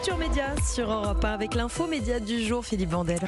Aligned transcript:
Culture 0.00 0.16
Média 0.16 0.54
sur 0.66 0.90
Europe 0.90 1.22
1 1.22 1.28
avec 1.30 1.54
l'info 1.54 1.86
média 1.86 2.20
du 2.20 2.42
jour, 2.42 2.64
Philippe 2.64 2.88
Vandel. 2.88 3.20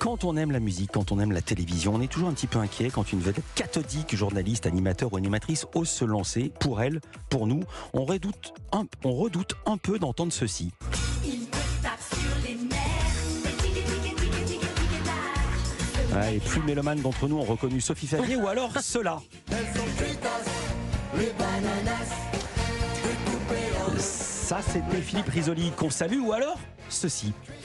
Quand 0.00 0.24
on 0.24 0.36
aime 0.36 0.50
la 0.50 0.58
musique, 0.58 0.90
quand 0.92 1.12
on 1.12 1.20
aime 1.20 1.30
la 1.30 1.42
télévision, 1.42 1.94
on 1.94 2.00
est 2.00 2.08
toujours 2.08 2.28
un 2.28 2.32
petit 2.32 2.48
peu 2.48 2.58
inquiet 2.58 2.90
quand 2.90 3.12
une 3.12 3.20
vedette 3.20 3.44
cathodique, 3.54 4.16
journaliste, 4.16 4.66
animateur 4.66 5.12
ou 5.12 5.16
animatrice 5.16 5.66
ose 5.76 5.88
se 5.88 6.04
lancer. 6.04 6.50
Pour 6.58 6.82
elle, 6.82 7.00
pour 7.30 7.46
nous, 7.46 7.62
on 7.92 8.04
redoute 8.04 8.52
un, 8.72 8.86
on 9.04 9.12
redoute 9.12 9.54
un 9.64 9.76
peu 9.76 10.00
d'entendre 10.00 10.32
ceci. 10.32 10.72
Ouais, 16.12 16.32
les 16.32 16.40
plus 16.40 16.62
mélomanes 16.62 17.00
d'entre 17.00 17.28
nous 17.28 17.36
ont 17.36 17.44
reconnu 17.44 17.80
Sophie 17.80 18.08
Favier 18.08 18.34
ou 18.34 18.48
alors 18.48 18.72
cela. 18.80 19.20
Ça, 24.48 24.62
c'était 24.62 25.02
Philippe 25.02 25.28
Risoli 25.28 25.72
qu'on 25.72 25.90
salue 25.90 26.20
ou 26.20 26.32
alors 26.32 26.58
ceci. 26.88 27.34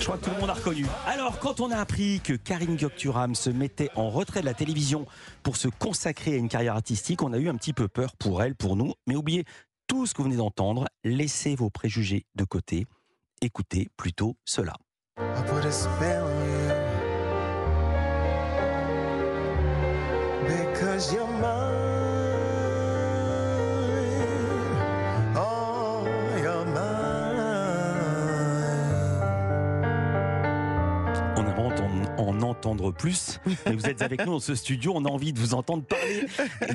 Je 0.00 0.04
crois 0.04 0.18
que 0.18 0.24
tout 0.24 0.30
le 0.34 0.40
monde 0.40 0.50
a 0.50 0.54
reconnu. 0.54 0.84
Alors, 1.06 1.38
quand 1.38 1.60
on 1.60 1.70
a 1.70 1.76
appris 1.76 2.18
que 2.18 2.32
Karine 2.32 2.74
Gokturam 2.74 3.36
se 3.36 3.50
mettait 3.50 3.88
en 3.94 4.10
retrait 4.10 4.40
de 4.40 4.46
la 4.46 4.54
télévision 4.54 5.06
pour 5.44 5.56
se 5.56 5.68
consacrer 5.68 6.34
à 6.34 6.36
une 6.36 6.48
carrière 6.48 6.74
artistique, 6.74 7.22
on 7.22 7.32
a 7.32 7.38
eu 7.38 7.48
un 7.48 7.54
petit 7.54 7.72
peu 7.72 7.86
peur 7.86 8.16
pour 8.16 8.42
elle, 8.42 8.56
pour 8.56 8.74
nous. 8.74 8.94
Mais 9.06 9.14
oubliez 9.14 9.44
tout 9.86 10.04
ce 10.04 10.12
que 10.12 10.18
vous 10.18 10.24
venez 10.24 10.38
d'entendre. 10.38 10.88
Laissez 11.04 11.54
vos 11.54 11.70
préjugés 11.70 12.26
de 12.34 12.42
côté. 12.42 12.88
Écoutez 13.42 13.90
plutôt 13.96 14.34
cela. 14.44 14.74
On 31.44 31.50
aimerait 31.50 32.16
en, 32.18 32.22
en 32.22 32.42
entendre 32.42 32.90
plus, 32.92 33.38
mais 33.66 33.74
vous 33.74 33.86
êtes 33.86 34.00
avec 34.02 34.24
nous 34.24 34.32
dans 34.32 34.40
ce 34.40 34.54
studio, 34.54 34.92
on 34.94 35.04
a 35.04 35.08
envie 35.08 35.32
de 35.32 35.38
vous 35.38 35.52
entendre 35.54 35.84
parler. 35.84 36.26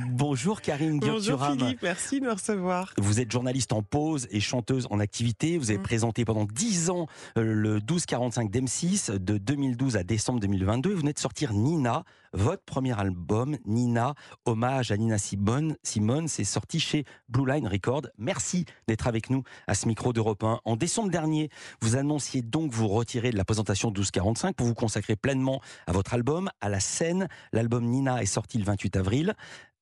Bonjour 0.10 0.62
Karine 0.62 1.00
Bonjour. 1.00 1.44
Philippe, 1.44 1.80
merci 1.82 2.20
de 2.20 2.26
me 2.26 2.32
recevoir. 2.34 2.94
Vous 2.98 3.20
êtes 3.20 3.32
journaliste 3.32 3.74
en 3.74 3.82
pause 3.82 4.28
et 4.32 4.40
chanteuse 4.40 4.88
en 4.92 5.00
activité. 5.00 5.58
Vous 5.58 5.70
avez 5.72 5.80
Mm. 5.80 5.84
présenté 5.84 6.26
pendant 6.26 6.46
10 6.46 6.90
ans 6.92 7.08
euh, 7.38 7.42
le 7.54 7.74
1245 7.76 8.52
d'M6 8.52 9.18
de 9.18 9.38
2012 9.38 9.96
à 9.98 10.04
décembre 10.04 10.40
2022. 10.40 10.92
Vous 10.92 11.00
venez 11.00 11.14
de 11.14 11.20
sortir 11.20 11.54
Nina, 11.54 12.04
votre 12.34 12.64
premier 12.64 12.98
album, 13.00 13.58
Nina, 13.66 14.14
hommage 14.46 14.92
à 14.92 14.98
Nina 14.98 15.18
Simone. 15.18 15.76
Simone, 15.84 16.28
c'est 16.28 16.44
sorti 16.44 16.80
chez 16.80 17.06
Blue 17.28 17.46
Line 17.46 17.68
Records. 17.68 18.08
Merci 18.18 18.66
d'être 18.88 19.08
avec 19.08 19.30
nous 19.30 19.44
à 19.68 19.74
ce 19.74 19.88
micro 19.88 20.14
d'Europe 20.14 20.44
1. 20.44 20.62
En 20.66 20.76
décembre 20.76 21.10
dernier, 21.10 21.50
vous 21.82 21.96
annonciez 21.96 22.42
donc 22.42 22.72
vous 22.72 22.88
retirer 22.88 23.32
de 23.32 23.38
la 23.38 23.46
présentation 23.46 23.90
1245 23.90 24.56
pour 24.56 24.68
vous 24.68 24.74
consacrer 24.74 25.16
pleinement 25.16 25.62
à 25.88 25.92
votre 25.92 26.14
album, 26.14 26.50
à 26.62 26.70
la 26.70 26.80
scène. 26.80 27.28
L'album 27.52 27.86
Nina 27.86 28.22
est 28.22 28.28
sorti 28.28 28.58
le 28.58 28.64
28 28.66 28.98
avril. 28.98 29.36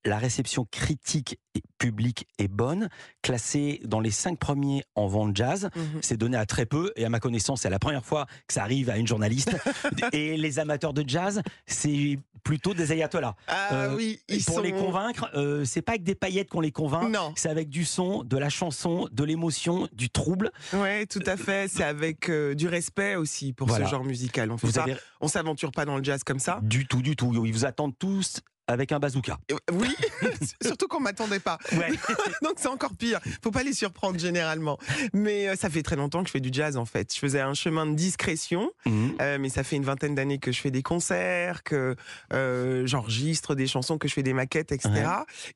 La 0.06 0.18
réception 0.20 0.66
critique 0.72 1.38
et 1.56 1.62
publique 1.80 2.28
est 2.38 2.48
bonne, 2.48 2.88
classé 3.22 3.82
dans 3.84 4.00
les 4.00 4.12
cinq 4.12 4.40
premiers 4.40 4.84
en 4.96 5.08
vente 5.08 5.36
jazz. 5.36 5.70
Mhm. 5.76 6.00
C'est 6.02 6.18
donné 6.18 6.38
à 6.38 6.46
très 6.46 6.66
peu 6.66 6.94
et 6.96 7.04
à 7.04 7.10
ma 7.10 7.20
connaissance, 7.20 7.62
c'est 7.62 7.70
la 7.70 7.80
première 7.80 8.06
fois 8.06 8.26
que 8.48 8.54
ça 8.54 8.62
arrive 8.64 8.90
à 8.90 8.98
une 8.98 9.08
journaliste. 9.08 9.56
et 10.14 10.38
les 10.38 10.60
amateurs 10.60 10.94
de 10.94 11.04
jazz, 11.08 11.42
c'est 11.66 12.20
plutôt 12.44 12.74
des 12.74 12.94
ayatollahs. 12.94 13.36
Ah 13.48 13.74
Euh, 13.74 13.96
oui, 13.98 14.22
ils 14.30 14.44
pour 14.46 14.56
sont... 14.56 14.62
les 14.62 14.72
convaincre, 14.72 15.30
euh, 15.36 15.66
c'est 15.66 15.82
pas 15.82 15.94
avec 15.94 16.04
des 16.04 16.16
paillettes 16.16 16.50
qu'on 16.50 16.62
les 16.62 16.72
convainc. 16.72 17.10
Non, 17.12 17.34
C'est 17.36 17.50
avec 17.50 17.68
du 17.68 17.84
son, 17.84 18.24
de 18.24 18.38
la 18.38 18.48
chanson, 18.50 19.10
de 19.12 19.24
l'émotion, 19.26 19.90
du 19.92 20.10
trouble. 20.10 20.52
ouais, 20.74 21.06
tout 21.08 21.24
à 21.26 21.36
fait. 21.36 21.68
C'est 21.68 21.84
avec 21.84 22.30
euh, 22.30 22.56
du 22.56 22.70
respect 22.70 23.16
aussi 23.16 23.52
pour 23.52 23.68
Voilà. 23.68 23.86
ce 23.86 23.92
genre 23.92 24.06
musical. 24.06 24.50
On 24.52 24.80
avez 24.80 24.96
On 25.20 25.28
s'aventure 25.28 25.72
pas 25.72 25.84
dans 25.84 25.98
le 25.98 26.04
jazz 26.04 26.24
comme 26.24 26.40
ça. 26.40 26.60
du 26.64 26.88
tout, 26.88 27.02
du 27.02 27.18
tout. 27.18 27.34
Ils 27.46 27.52
vous 27.52 27.66
attendent 27.66 27.98
tous 27.98 28.40
avec 28.68 28.92
un 28.92 29.00
bazooka. 29.00 29.38
Oui, 29.72 29.96
surtout 30.62 30.88
qu'on 30.88 31.00
m'attendait 31.00 31.40
pas. 31.40 31.58
Ouais. 31.74 31.90
Donc 32.44 32.54
c'est 32.58 32.68
encore 32.68 32.96
pire. 32.96 33.20
Faut 33.44 33.52
pas 33.52 33.64
les 33.64 33.74
surprendre 33.74 34.20
généralement. 34.20 34.78
Mais 35.14 35.48
euh, 35.48 35.56
ça 35.56 35.70
fait 35.70 35.84
très 35.84 35.96
longtemps 35.96 36.22
que 36.22 36.28
je 36.28 36.32
fais 36.34 36.40
du 36.40 36.50
jazz 36.52 36.78
en 36.78 36.86
fait. 36.86 37.14
Je 37.14 37.20
faisais 37.20 37.40
un 37.40 37.54
chemin 37.54 37.86
de 37.86 37.96
discrétion, 37.96 38.72
Mhm. 38.86 39.16
euh, 39.22 39.38
mais 39.40 39.50
ça 39.50 39.64
fait 39.64 39.76
une 39.76 39.84
vingtaine 39.86 40.16
d'années 40.16 40.38
que 40.40 40.52
je 40.52 40.60
fais 40.62 40.72
des 40.72 40.84
concerts, 40.84 41.64
que 41.64 41.96
euh, 42.34 42.86
j'enregistre 42.86 43.56
des 43.56 43.68
chansons, 43.68 43.98
que 43.98 44.08
je 44.08 44.14
fais 44.14 44.24
des 44.24 44.34
maquettes, 44.34 44.72
etc. 44.72 44.92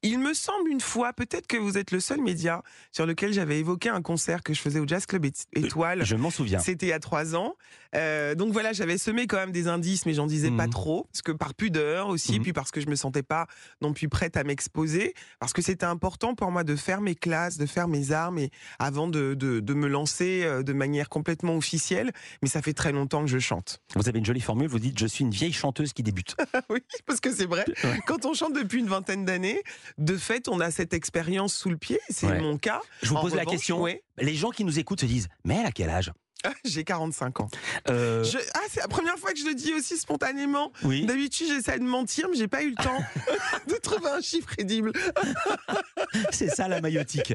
Il 0.04 0.20
me 0.20 0.34
semble 0.34 0.70
une 0.70 0.82
fois, 0.82 1.14
peut-être 1.14 1.48
que 1.48 1.58
vous 1.58 1.78
êtes 1.78 1.92
le 1.92 2.00
seul 2.00 2.22
média 2.22 2.64
sur 2.92 3.06
lequel 3.06 3.34
j'avais 3.34 3.60
évoqué 3.60 3.90
un 3.90 4.02
concert 4.02 4.44
que 4.44 4.54
je 4.54 4.62
faisais 4.62 4.80
au 4.80 4.88
Jazz 4.88 5.06
Club 5.06 5.26
Ét- 5.26 5.46
Étoile. 5.54 6.04
Je 6.06 6.16
m'en 6.16 6.30
souviens. 6.30 6.60
C'était 6.60 6.86
il 6.88 6.90
y 6.90 6.94
a 6.94 7.00
trois 7.00 7.36
ans. 7.36 7.56
Donc 7.94 8.54
voilà, 8.54 8.72
j'avais 8.74 8.98
semé 8.98 9.28
quand 9.28 9.38
même 9.38 9.52
des 9.52 9.68
indices, 9.68 10.06
mais 10.06 10.14
j'en 10.14 10.28
disais 10.28 10.52
pas 10.52 10.66
Mhm. 10.68 10.72
trop, 10.72 11.08
parce 11.12 11.22
que 11.22 11.32
par 11.32 11.54
pudeur 11.54 12.08
aussi, 12.08 12.34
Mhm. 12.38 12.44
puis 12.44 12.54
parce 12.54 12.72
que 12.72 12.80
je 12.82 12.88
me 12.88 12.96
sentais 13.02 13.24
pas 13.24 13.48
non 13.82 13.94
plus 13.94 14.08
prête 14.10 14.38
à 14.38 14.44
m'exposer, 14.44 15.14
parce 15.40 15.54
que 15.54 15.62
c'était 15.62 15.86
important 15.86 16.36
pour 16.36 16.52
moi 16.52 16.64
de 16.64 16.76
faire 16.76 17.02
mes 17.02 17.16
classes, 17.16 17.58
de 17.58 17.66
faire 17.66 17.88
mes 17.88 18.12
armes, 18.12 18.38
et 18.40 18.50
avant 18.80 19.08
de, 19.08 19.34
de, 19.34 19.60
de 19.60 19.74
me 19.74 19.88
lancer 19.88 20.44
euh, 20.44 20.64
de 20.64 20.74
manière 20.74 21.10
complètement 21.10 21.56
officielle. 21.58 22.12
Mais 22.42 22.48
ça 22.50 22.62
fait 22.62 22.74
très 22.74 22.92
longtemps 22.92 23.22
que 23.22 23.30
je 23.32 23.40
chante. 23.40 23.80
Vous 23.96 24.08
avez 24.08 24.20
une 24.20 24.26
jolie 24.26 24.42
formule, 24.42 24.68
vous 24.68 24.80
dites 24.80 24.98
je 25.00 25.08
suis 25.08 25.24
une 25.24 25.32
vieille 25.32 25.54
chanteuse 25.54 25.94
qui 25.94 26.04
débute. 26.04 26.36
oui, 26.70 26.80
parce 27.06 27.20
que 27.20 27.34
c'est 27.34 27.46
vrai. 27.48 27.66
Ouais. 27.84 28.00
Quand 28.06 28.26
on 28.26 28.34
chante 28.34 28.54
depuis 28.54 28.80
une 28.80 28.88
vingtaine 28.88 29.26
d'années, 29.26 29.62
de 29.98 30.16
fait, 30.18 30.48
on 30.48 30.60
a 30.60 30.72
cette 30.72 30.94
expérience 30.94 31.54
sous 31.54 31.70
le 31.70 31.78
pied. 31.78 32.00
C'est 32.10 32.28
Ouais. 32.28 32.40
mon 32.40 32.58
cas. 32.58 32.82
Je 33.02 33.10
vous 33.10 33.16
En 33.16 33.22
pose 33.22 33.36
la 33.36 33.46
question. 33.46 33.82
ouais, 33.82 34.04
Les 34.18 34.36
gens 34.36 34.52
qui 34.52 34.64
nous 34.64 34.80
écoutent 34.80 35.02
se 35.02 35.06
disent 35.06 35.28
mais 35.44 35.58
elle 35.60 35.66
a 35.66 35.72
quel 35.72 35.90
âge? 35.90 36.12
J'ai 36.66 36.84
45 36.84 37.40
ans. 37.42 37.50
Euh, 37.90 38.24
Je- 38.24 38.38
Ah, 38.54 38.60
c'est 38.70 38.80
la 38.82 38.88
première 38.88 39.18
fois 39.18 39.32
que 39.32 39.40
je 39.40 39.46
le 39.46 39.54
dis 39.56 39.74
aussi 39.74 39.98
spontanément. 39.98 40.72
Oui. 40.84 41.06
D'habitude, 41.06 41.48
j'essaie 41.48 41.80
de 41.80 41.84
mentir, 41.84 42.28
mais 42.30 42.38
j'ai 42.38 42.48
pas 42.48 42.64
eu 42.64 42.70
le 42.70 42.76
temps 42.76 42.98
de 43.68 43.76
trouver 43.76 44.10
un 44.10 44.22
chiffre 44.22 44.48
crédible. 44.48 44.92
C'est 46.32 46.50
ça 46.50 46.68
la 46.68 46.82
maillotique. 46.82 47.34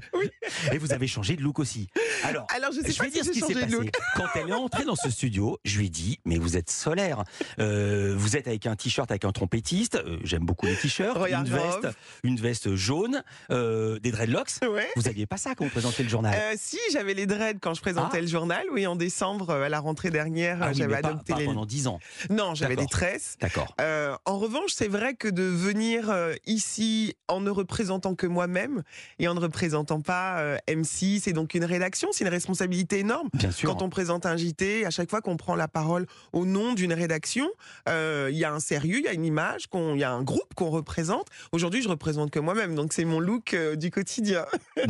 Et 0.73 0.79
vous 0.79 0.93
avez 0.93 1.07
changé 1.07 1.37
de 1.37 1.43
look 1.43 1.59
aussi. 1.59 1.89
Alors, 2.25 2.47
Alors, 2.55 2.73
je 2.73 2.81
sais 2.81 2.93
je 2.93 2.99
pas 2.99 3.05
vais 3.05 3.11
si 3.11 3.15
dire 3.17 3.25
ce 3.25 3.31
qui 3.31 3.41
s'est 3.41 3.55
passé. 3.55 3.67
look. 3.67 3.91
Quand 4.17 4.27
elle 4.35 4.49
est 4.49 4.53
entrée 4.53 4.85
dans 4.85 4.97
ce 4.97 5.11
studio, 5.11 5.59
je 5.65 5.79
lui 5.79 5.87
ai 5.87 5.89
dit 5.89 6.19
Mais 6.25 6.39
vous 6.39 6.57
êtes 6.57 6.71
solaire. 6.71 7.25
Euh, 7.59 8.15
vous 8.17 8.37
êtes 8.37 8.49
avec 8.49 8.67
un 8.67 8.77
t-shirt 8.77 9.11
avec 9.11 9.25
un 9.25 9.33
trompettiste. 9.33 9.97
Euh, 9.97 10.19
J'aime 10.25 10.45
beaucoup 10.45 10.67
les 10.67 10.77
t-shirts. 10.77 11.17
Une 11.29 11.45
veste, 11.45 11.89
une 12.23 12.37
veste 12.37 12.75
jaune, 12.75 13.23
des 13.51 14.11
dreadlocks. 14.11 14.51
Ouais. 14.69 14.89
Vous 14.97 15.09
aviez 15.09 15.27
pas 15.27 15.37
ça 15.37 15.55
quand 15.55 15.65
vous 15.65 15.71
présentez 15.71 16.03
le 16.03 16.09
journal 16.09 16.35
si, 16.57 16.79
j'avais 16.93 17.15
les 17.15 17.27
dreads 17.27 17.59
quand 17.61 17.75
je 17.75 17.81
présentais 17.81 18.19
Ah. 18.19 18.21
le 18.21 18.27
journal. 18.27 18.65
Oui, 18.73 18.87
en 18.87 18.96
décembre, 18.97 19.51
euh, 19.51 19.65
à 19.65 19.69
la 19.69 19.81
rentrée 19.81 20.11
dernière, 20.11 20.59
Ah 20.61 20.69
oui, 20.69 20.75
j'avais 20.75 21.01
pas, 21.01 21.09
adopté 21.09 21.33
pas 21.33 21.39
les. 21.39 21.47
pendant 21.47 21.67
10 21.67 21.87
ans. 21.89 21.99
Non, 22.31 22.55
j'avais 22.55 22.77
des 22.77 22.87
tresses. 22.87 23.37
D'accord. 23.41 23.75
Euh, 23.81 24.17
en 24.25 24.39
revanche, 24.39 24.73
c'est 24.75 24.89
vrai 24.89 25.15
que 25.15 25.29
de 25.29 25.43
venir 25.43 26.11
euh, 26.11 26.35
ici 26.47 27.15
en 27.29 27.41
ne 27.41 27.51
représentant 27.51 28.15
que 28.15 28.27
moi-même 28.27 28.83
et 29.19 29.29
en 29.29 29.35
ne 29.35 29.41
représentant 29.41 30.01
pas 30.01 30.39
euh, 30.41 30.57
M6, 30.69 31.21
c'est 31.21 31.33
donc 31.33 31.55
une 31.55 31.65
rédaction, 31.65 32.09
c'est 32.13 32.25
une 32.25 32.31
responsabilité 32.31 32.99
énorme. 33.01 33.29
Bien 33.35 33.51
sûr. 33.51 33.71
Quand 33.71 33.83
on 33.83 33.89
présente 33.89 34.27
un 34.27 34.37
JT, 34.37 34.85
à 34.87 34.91
chaque 34.91 35.11
fois 35.11 35.21
qu'on 35.21 35.37
prend 35.37 35.55
la 35.55 35.69
parole 35.69 36.07
au 36.33 36.47
nom 36.47 36.73
d'une 36.75 36.93
rédaction, 36.93 37.49
euh, 37.89 38.29
il 38.31 38.39
y 38.39 38.45
a 38.45 38.53
un 38.53 38.61
sérieux, 38.61 38.99
il 38.99 39.05
y 39.05 39.09
a 39.09 39.13
une 39.13 39.25
image, 39.25 39.67
il 39.75 39.99
y 39.99 40.05
a 40.05 40.13
un 40.13 40.23
groupe 40.23 40.55
qu'on 40.55 40.71
représente. 40.71 41.27
Aujourd'hui, 41.53 41.83
je 41.83 41.89
représente 41.89 42.31
que 42.31 42.39
moi-même, 42.39 42.75
donc 42.75 42.93
c'est 42.93 43.05
mon 43.05 43.21
look 43.21 43.55
euh, 43.55 43.77
du 43.77 43.91
quotidien. 43.91 44.47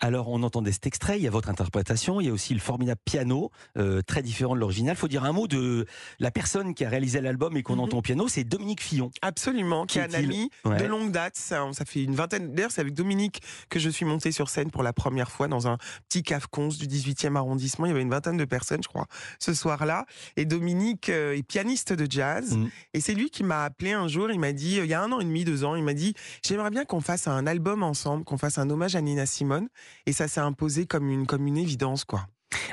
Alors, 0.00 0.28
on 0.28 0.42
entendait 0.42 0.72
cet 0.72 0.86
extrait, 0.86 1.18
il 1.18 1.22
y 1.22 1.26
a 1.26 1.30
votre 1.30 1.48
interprétation, 1.48 2.20
il 2.20 2.26
y 2.26 2.30
a 2.30 2.32
aussi 2.32 2.54
le 2.54 2.60
formidable 2.60 2.97
piano, 3.04 3.50
euh, 3.76 4.02
très 4.02 4.22
différent 4.22 4.54
de 4.54 4.60
l'original. 4.60 4.96
faut 4.96 5.08
dire 5.08 5.24
un 5.24 5.32
mot 5.32 5.46
de 5.46 5.86
la 6.18 6.30
personne 6.30 6.74
qui 6.74 6.84
a 6.84 6.88
réalisé 6.88 7.20
l'album 7.20 7.56
et 7.56 7.62
qu'on 7.62 7.74
Mhm. 7.74 7.80
entend 7.80 7.98
au 7.98 8.02
piano, 8.02 8.28
c'est 8.28 8.44
Dominique 8.44 8.82
Fillon. 8.82 9.10
Absolument, 9.22 9.86
qui 9.86 9.98
est 9.98 10.02
un 10.02 10.14
ami 10.18 10.50
Ouais. 10.64 10.76
de 10.78 10.84
longue 10.86 11.10
date. 11.12 11.36
Ça, 11.36 11.66
ça 11.72 11.84
fait 11.84 12.02
une 12.02 12.14
vingtaine. 12.14 12.52
D'ailleurs, 12.54 12.70
c'est 12.70 12.80
avec 12.80 12.94
Dominique 12.94 13.40
que 13.68 13.78
je 13.78 13.88
suis 13.90 14.04
montée 14.04 14.32
sur 14.32 14.48
scène 14.48 14.70
pour 14.70 14.82
la 14.82 14.92
première 14.92 15.30
fois 15.30 15.48
dans 15.48 15.68
un 15.68 15.78
petit 16.08 16.22
cave 16.22 16.46
du 16.78 16.86
18e 16.86 17.36
arrondissement. 17.36 17.86
Il 17.86 17.90
y 17.90 17.92
avait 17.92 18.02
une 18.02 18.10
vingtaine 18.10 18.36
de 18.36 18.44
personnes, 18.44 18.82
je 18.82 18.88
crois, 18.88 19.06
ce 19.38 19.54
soir-là. 19.54 20.06
Et 20.36 20.44
Dominique 20.44 21.08
euh, 21.08 21.36
est 21.36 21.42
pianiste 21.42 21.92
de 21.92 22.10
jazz. 22.10 22.56
Mhm. 22.56 22.70
Et 22.94 23.00
c'est 23.00 23.14
lui 23.14 23.30
qui 23.30 23.44
m'a 23.44 23.64
appelé 23.64 23.92
un 23.92 24.08
jour. 24.08 24.30
Il 24.30 24.40
m'a 24.40 24.52
dit, 24.52 24.78
euh, 24.80 24.84
il 24.84 24.90
y 24.90 24.94
a 24.94 25.02
un 25.02 25.12
an 25.12 25.20
et 25.20 25.24
demi, 25.24 25.44
deux 25.44 25.64
ans, 25.64 25.74
il 25.76 25.84
m'a 25.84 25.94
dit, 25.94 26.14
j'aimerais 26.44 26.70
bien 26.70 26.84
qu'on 26.84 27.00
fasse 27.00 27.28
un 27.28 27.46
album 27.46 27.82
ensemble, 27.82 28.24
qu'on 28.24 28.38
fasse 28.38 28.58
un 28.58 28.68
hommage 28.70 28.96
à 28.96 29.00
Nina 29.00 29.26
Simone. 29.26 29.68
Et 30.06 30.12
ça 30.12 30.26
s'est 30.28 30.40
imposé 30.40 30.86
comme 30.86 31.08
une, 31.10 31.26
comme 31.26 31.46
une 31.46 31.58
évidence, 31.58 32.04
quoi. 32.04 32.26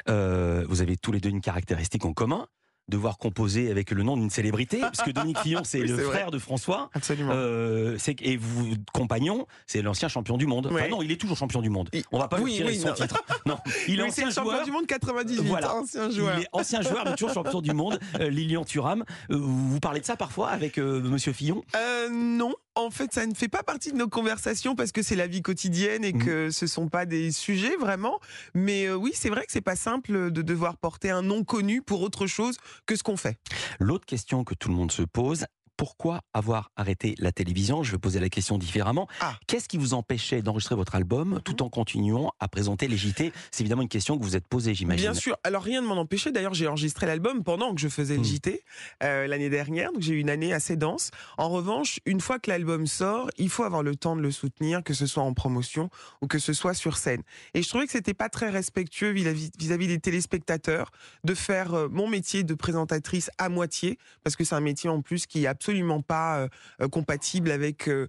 Euh, 0.09 0.65
vous 0.69 0.81
avez 0.81 0.97
tous 0.97 1.11
les 1.11 1.19
deux 1.19 1.29
une 1.29 1.41
caractéristique 1.41 2.05
en 2.05 2.13
commun. 2.13 2.47
Devoir 2.87 3.17
composer 3.17 3.71
avec 3.71 3.91
le 3.91 4.03
nom 4.03 4.15
d'une 4.15 4.29
célébrité, 4.29 4.79
parce 4.79 5.01
que 5.01 5.11
Dominique 5.11 5.39
Fillon, 5.39 5.61
c'est 5.63 5.79
Oui, 5.81 5.87
le 5.87 5.93
vrai. 5.95 6.03
frère 6.17 6.31
de 6.31 6.37
François. 6.39 6.89
Absolument. 6.93 7.31
Euh, 7.33 7.97
et 8.21 8.37
vous, 8.37 8.75
compagnon, 8.93 9.47
c'est 9.67 9.81
l'ancien 9.81 10.07
champion 10.07 10.37
du 10.37 10.45
monde. 10.45 10.67
Enfin, 10.67 10.75
Ouais. 10.75 10.89
non, 10.89 11.01
il 11.01 11.11
est 11.11 11.17
toujours 11.19 11.37
champion 11.37 11.61
du 11.61 11.69
monde. 11.69 11.89
On 12.11 12.19
va 12.19 12.27
pas 12.27 12.37
Oui, 12.39 12.57
lui 12.57 12.63
retirer 12.63 12.69
oui, 12.73 12.79
son 12.79 12.87
non. 12.89 12.93
titre. 12.93 13.23
Non, 13.45 13.57
il 13.87 13.99
est 13.99 14.03
Oui, 14.03 14.09
ancien 14.09 14.25
le 14.25 14.31
champion 14.31 14.51
joueur. 14.51 14.65
du 14.65 14.71
monde 14.71 14.87
98, 14.87 15.41
Voilà. 15.47 15.75
ancien 15.75 16.09
joueur. 16.09 16.37
Il 16.37 16.43
est 16.43 16.47
ancien 16.51 16.81
joueur, 16.81 17.03
mais 17.05 17.15
toujours 17.15 17.33
champion 17.33 17.61
du 17.61 17.73
monde. 17.73 17.99
Euh, 18.19 18.29
Lilian 18.29 18.63
Thuram. 18.63 19.03
Euh, 19.29 19.35
vous 19.37 19.79
parlez 19.79 19.99
de 19.99 20.05
ça 20.05 20.15
parfois 20.15 20.49
avec 20.49 20.77
Monsieur 20.77 21.33
Fillon? 21.33 21.63
Non, 22.11 22.53
en 22.75 22.89
fait, 22.91 23.13
ça 23.13 23.25
ne 23.25 23.33
fait 23.33 23.47
pas 23.47 23.63
partie 23.63 23.91
de 23.91 23.97
nos 23.97 24.07
conversations 24.07 24.75
parce 24.75 24.91
que 24.91 25.01
c'est 25.01 25.15
la 25.15 25.27
vie 25.27 25.41
quotidienne 25.41 26.03
et 26.05 26.13
Mhm. 26.13 26.23
que 26.25 26.49
ce 26.51 26.65
sont 26.67 26.87
pas 26.87 27.05
des 27.05 27.31
sujets 27.31 27.75
vraiment. 27.77 28.19
Mais 28.53 28.89
oui, 28.91 29.11
c'est 29.13 29.29
vrai 29.29 29.41
que 29.45 29.51
c'est 29.51 29.61
pas 29.61 29.75
simple 29.75 30.31
de 30.31 30.41
devoir 30.41 30.77
porter 30.77 31.09
un 31.09 31.21
nom 31.21 31.43
connu 31.43 31.81
pour 31.81 32.01
autre 32.01 32.25
chose 32.27 32.57
que 32.85 32.95
ce 32.95 33.03
qu'on 33.03 33.17
fait. 33.17 33.37
L'autre 33.79 34.05
question 34.05 34.43
que 34.43 34.53
tout 34.53 34.69
le 34.69 34.75
monde 34.75 34.91
se 34.91 35.01
pose, 35.03 35.45
pourquoi 35.77 36.21
avoir 36.33 36.71
arrêté 36.75 37.15
la 37.19 37.31
télévision? 37.31 37.83
Je 37.83 37.91
vais 37.91 37.97
poser 37.97 38.19
la 38.19 38.29
question 38.29 38.57
différemment. 38.57 39.07
Ah. 39.19 39.37
Qu'est-ce 39.47 39.67
qui 39.67 39.77
vous 39.77 39.93
empêchait 39.93 40.41
d'enregistrer 40.41 40.75
votre 40.75 40.95
album 40.95 41.41
tout 41.43 41.61
en 41.63 41.69
continuant 41.69 42.31
à 42.39 42.47
présenter 42.47 42.87
les 42.87 42.97
JT 42.97 43.31
C'est 43.51 43.61
évidemment 43.61 43.81
une 43.81 43.89
question 43.89 44.17
que 44.17 44.23
vous 44.23 44.35
êtes 44.35 44.47
posée, 44.47 44.73
j'imagine. 44.73 45.03
Bien 45.03 45.13
sûr. 45.13 45.35
Alors 45.43 45.63
rien 45.63 45.81
ne 45.81 45.87
m'en 45.87 45.95
empêchait. 45.97 46.31
D'ailleurs, 46.31 46.53
j'ai 46.53 46.67
enregistré 46.67 47.05
l'album 47.05 47.43
pendant 47.43 47.73
que 47.75 47.81
je 47.81 47.87
faisais 47.89 48.13
le 48.15 48.21
Mhm. 48.21 48.25
JT 48.25 48.63
euh, 49.03 49.27
l'année 49.27 49.49
dernière. 49.49 49.91
Donc 49.91 50.01
j'ai 50.01 50.13
eu 50.13 50.19
une 50.19 50.29
année 50.29 50.53
assez 50.53 50.77
dense. 50.77 51.11
En 51.37 51.49
revanche, 51.49 51.99
une 52.05 52.21
fois 52.21 52.39
que 52.39 52.49
l'album 52.49 52.87
sort, 52.87 53.29
il 53.37 53.49
faut 53.49 53.63
avoir 53.63 53.83
le 53.83 53.95
temps 53.95 54.15
de 54.15 54.21
le 54.21 54.31
soutenir, 54.31 54.83
que 54.83 54.93
ce 54.93 55.05
soit 55.05 55.23
en 55.23 55.33
promotion 55.33 55.89
ou 56.21 56.27
que 56.27 56.39
ce 56.39 56.53
soit 56.53 56.73
sur 56.73 56.97
scène. 56.97 57.21
Et 57.53 57.61
je 57.61 57.67
trouvais 57.69 57.85
que 57.85 57.91
c'était 57.91 58.13
pas 58.13 58.29
très 58.29 58.49
respectueux 58.49 59.11
vis-à-vis 59.11 59.51
vis-à-vis 59.59 59.87
des 59.87 59.99
téléspectateurs 59.99 60.91
de 61.25 61.33
faire 61.33 61.73
euh, 61.73 61.87
mon 61.91 62.07
métier 62.07 62.43
de 62.43 62.53
présentatrice 62.53 63.29
à 63.37 63.49
moitié, 63.49 63.97
parce 64.23 64.35
que 64.35 64.43
c'est 64.43 64.55
un 64.55 64.59
métier 64.61 64.89
en 64.89 65.01
plus 65.01 65.25
qui 65.25 65.43
est 65.43 65.47
absolument 65.47 65.64
pas 66.01 66.39
euh, 66.39 66.47
euh, 66.81 66.87
compatible 66.87 67.51
avec 67.51 67.87
euh, 67.87 68.07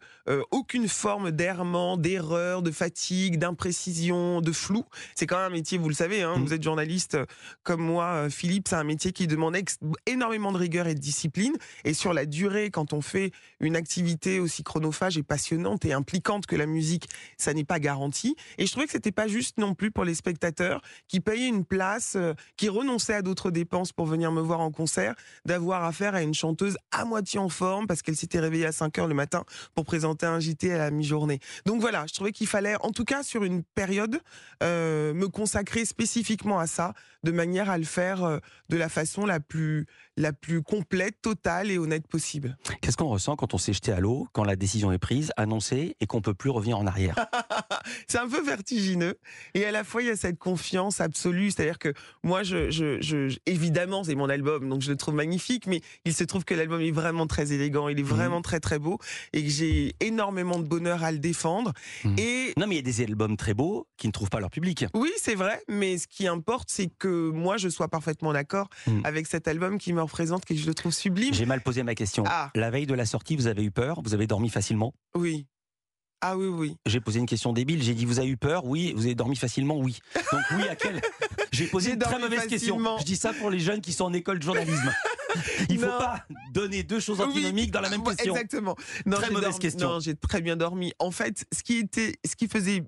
aucune 0.50 0.88
forme 0.88 1.31
d'errement, 1.31 1.97
d'erreur, 1.97 2.62
de 2.62 2.70
fatigue, 2.70 3.38
d'imprécision, 3.38 4.41
de 4.41 4.53
flou. 4.53 4.85
C'est 5.14 5.26
quand 5.26 5.37
même 5.37 5.47
un 5.47 5.55
métier, 5.55 5.79
vous 5.79 5.88
le 5.88 5.94
savez, 5.94 6.23
hein, 6.23 6.35
vous 6.38 6.53
êtes 6.53 6.62
journaliste 6.62 7.19
comme 7.62 7.81
moi, 7.81 8.29
Philippe, 8.31 8.69
c'est 8.69 8.76
un 8.76 8.85
métier 8.85 9.12
qui 9.12 9.26
demande 9.26 9.56
énormément 10.06 10.53
de 10.53 10.58
rigueur 10.58 10.87
et 10.87 10.94
de 10.94 11.00
discipline. 11.00 11.55
Et 11.85 11.94
sur 11.94 12.12
la 12.12 12.26
durée, 12.26 12.70
quand 12.70 12.93
on 12.93 13.00
fait 13.00 13.31
une 13.61 13.76
activité 13.76 14.41
aussi 14.41 14.62
chronophage 14.62 15.17
et 15.19 15.23
passionnante 15.23 15.85
et 15.85 15.93
impliquante 15.93 16.47
que 16.47 16.56
la 16.56 16.67
musique, 16.67 17.09
ça 17.37 17.55
n'est 17.55 17.64
pas 17.64 17.79
garanti. 17.79 18.37
Et 18.59 18.67
je 18.67 18.70
trouvais 18.70 18.87
que 18.87 18.93
c'était 18.93 19.12
pas 19.12 19.29
juste 19.29 19.59
non 19.59 19.75
plus 19.75 19.91
pour 19.91 20.05
les 20.05 20.14
spectateurs 20.14 20.82
qui 21.09 21.20
payaient 21.20 21.49
une 21.49 21.64
place, 21.64 22.17
qui 22.56 22.69
renonçaient 22.69 23.14
à 23.14 23.23
d'autres 23.23 23.50
dépenses 23.50 23.93
pour 23.93 24.06
venir 24.06 24.32
me 24.32 24.41
voir 24.41 24.61
en 24.61 24.70
concert, 24.70 25.14
d'avoir 25.44 25.85
affaire 25.85 26.14
à 26.14 26.23
une 26.23 26.35
chanteuse 26.35 26.76
à 26.91 27.05
moitié 27.05 27.38
en 27.38 27.45
parce 27.87 28.02
qu'elle 28.02 28.16
s'était 28.16 28.40
réveillée 28.40 28.66
à 28.66 28.72
5 28.72 28.98
heures 28.98 29.08
le 29.08 29.14
matin 29.14 29.44
pour 29.75 29.84
présenter 29.84 30.26
un 30.26 30.40
JT 30.40 30.72
à 30.72 30.78
la 30.78 30.90
mi-journée. 30.90 31.40
Donc 31.64 31.81
voilà, 31.81 32.04
je 32.06 32.14
trouvais 32.14 32.32
qu'il 32.32 32.46
fallait, 32.46 32.76
en 32.81 32.90
tout 32.90 33.04
cas 33.04 33.22
sur 33.22 33.44
une 33.44 33.62
période, 33.62 34.20
euh, 34.62 35.14
me 35.14 35.28
consacrer 35.28 35.84
spécifiquement 35.84 36.58
à 36.58 36.66
ça, 36.66 36.94
de 37.22 37.31
manière 37.31 37.70
à 37.70 37.78
le 37.78 37.84
faire 37.84 38.25
euh, 38.25 38.38
de 38.69 38.76
la 38.76 38.88
façon 38.88 39.26
la 39.26 39.40
plus, 39.40 39.87
la 40.16 40.32
plus 40.32 40.62
complète, 40.62 41.20
totale 41.20 41.70
et 41.70 41.78
honnête 41.78 42.06
possible. 42.06 42.56
Qu'est-ce 42.80 42.96
qu'on 42.96 43.08
ressent 43.08 43.36
quand 43.36 43.52
on 43.54 43.58
s'est 43.58 43.72
jeté 43.72 43.92
à 43.92 44.00
l'eau, 44.00 44.28
quand 44.32 44.44
la 44.44 44.56
décision 44.56 44.90
est 44.92 44.98
prise, 44.98 45.30
annoncée 45.36 45.96
et 46.00 46.06
qu'on 46.06 46.20
peut 46.22 46.34
plus 46.34 46.50
revenir 46.50 46.78
en 46.78 46.86
arrière? 46.86 47.14
C'est 48.08 48.18
un 48.18 48.28
peu 48.28 48.42
vertigineux 48.42 49.16
et 49.54 49.64
à 49.64 49.70
la 49.70 49.84
fois 49.84 50.02
il 50.02 50.08
y 50.08 50.10
a 50.10 50.16
cette 50.16 50.38
confiance 50.38 51.00
absolue, 51.00 51.50
c'est-à-dire 51.50 51.78
que 51.78 51.92
moi, 52.22 52.42
je, 52.42 52.70
je, 52.70 53.00
je- 53.00 53.28
je- 53.28 53.38
évidemment, 53.46 54.04
c'est 54.04 54.14
mon 54.14 54.28
album, 54.28 54.68
donc 54.68 54.82
je 54.82 54.90
le 54.90 54.96
trouve 54.96 55.14
magnifique, 55.14 55.66
mais 55.66 55.80
il 56.04 56.14
se 56.14 56.24
trouve 56.24 56.44
que 56.44 56.54
l'album 56.54 56.80
est 56.80 56.90
vraiment 56.90 57.26
très 57.26 57.52
élégant, 57.52 57.88
il 57.88 57.98
est 57.98 58.02
vraiment 58.02 58.42
très 58.42 58.60
très 58.60 58.78
beau 58.78 58.98
et 59.32 59.42
que 59.44 59.50
j'ai 59.50 59.94
énormément 60.00 60.58
de 60.58 60.64
bonheur 60.64 61.04
à 61.04 61.12
le 61.12 61.18
défendre. 61.18 61.72
Mhm. 62.04 62.16
Et 62.18 62.52
Non, 62.56 62.66
mais 62.66 62.74
il 62.74 62.78
y 62.78 62.80
a 62.80 62.82
des 62.82 63.02
albums 63.02 63.36
très 63.36 63.54
beaux 63.54 63.86
qui 63.96 64.06
ne 64.06 64.12
trouvent 64.12 64.30
pas 64.30 64.40
leur 64.40 64.50
public. 64.50 64.86
Oui, 64.94 65.10
c'est 65.16 65.34
vrai, 65.34 65.62
mais 65.68 65.98
ce 65.98 66.06
qui 66.08 66.26
importe, 66.26 66.68
c'est 66.70 66.88
que 66.98 67.30
moi, 67.30 67.56
je 67.56 67.68
sois 67.68 67.88
parfaitement 67.88 68.32
d'accord 68.32 68.68
Mm. 68.86 69.00
avec 69.04 69.26
cet 69.26 69.48
album 69.48 69.78
qui 69.78 69.92
me 69.92 70.00
représente, 70.06 70.44
que 70.44 70.55
je 70.55 70.67
le 70.67 70.75
trouve 70.75 70.93
sublime. 70.93 71.35
J'ai 71.35 71.47
mal 71.47 71.61
posé 71.61 71.82
ma 71.82 71.94
question. 71.94 72.25
Ah. 72.26 72.50
La 72.55 72.70
veille 72.70 72.87
de 72.87 72.94
la 72.94 73.06
sortie, 73.06 73.37
vous 73.37 73.47
avez 73.47 73.62
eu 73.64 73.70
peur? 73.70 74.00
Vous 74.03 74.14
avez 74.14 74.26
dormi 74.26 74.49
facilement? 74.49 74.94
Oui. 75.14 75.47
Ah 76.23 76.37
oui, 76.37 76.47
oui. 76.47 76.76
J'ai 76.87 77.00
posé 77.00 77.19
une 77.20 77.26
question 77.26 77.53
débile. 77.53 77.82
J'ai 77.82 77.94
dit 77.94 78.06
vous 78.06 78.19
avez 78.19 78.29
eu 78.29 78.37
peur? 78.38 78.64
Oui. 78.64 78.93
Vous 78.97 79.05
avez 79.05 79.14
dormi 79.14 79.37
facilement? 79.37 79.76
Oui. 79.79 79.99
Donc 80.32 80.41
oui 80.56 80.67
à 80.69 80.75
quel? 80.75 81.00
J'ai 81.53 81.67
posé 81.67 81.93
une 81.93 81.99
très 81.99 82.19
mauvaise 82.19 82.47
question. 82.47 82.79
Je 82.99 83.05
dis 83.05 83.17
ça 83.17 83.32
pour 83.35 83.50
les 83.50 83.58
jeunes 83.61 83.81
qui 83.82 83.93
sont 83.93 84.05
en 84.05 84.12
école 84.14 84.38
de 84.38 84.44
journalisme. 84.44 84.93
Il 85.69 85.79
faut 85.79 85.87
Non. 85.87 85.99
pas 85.99 86.25
donner 86.52 86.82
deux 86.82 87.00
choses 87.00 87.20
Oui, 87.20 87.26
antinomiques 87.26 87.70
dans 87.70 87.82
la 87.82 87.91
même 87.91 88.02
question. 88.02 88.35
Exactement. 88.35 88.75
Non, 89.05 89.19
Très 89.19 89.31
mauvaise 89.31 89.50
dormi- 89.50 89.59
question. 89.61 89.88
Non, 89.91 90.00
j'ai 90.00 90.14
très 90.17 90.41
bien 90.41 90.56
dormi. 90.56 90.93
En 90.99 91.11
fait, 91.11 91.44
ce 91.55 91.62
qui 91.62 91.76
était, 91.76 92.14
ce 92.26 92.35
qui 92.35 92.49
faisait, 92.49 92.82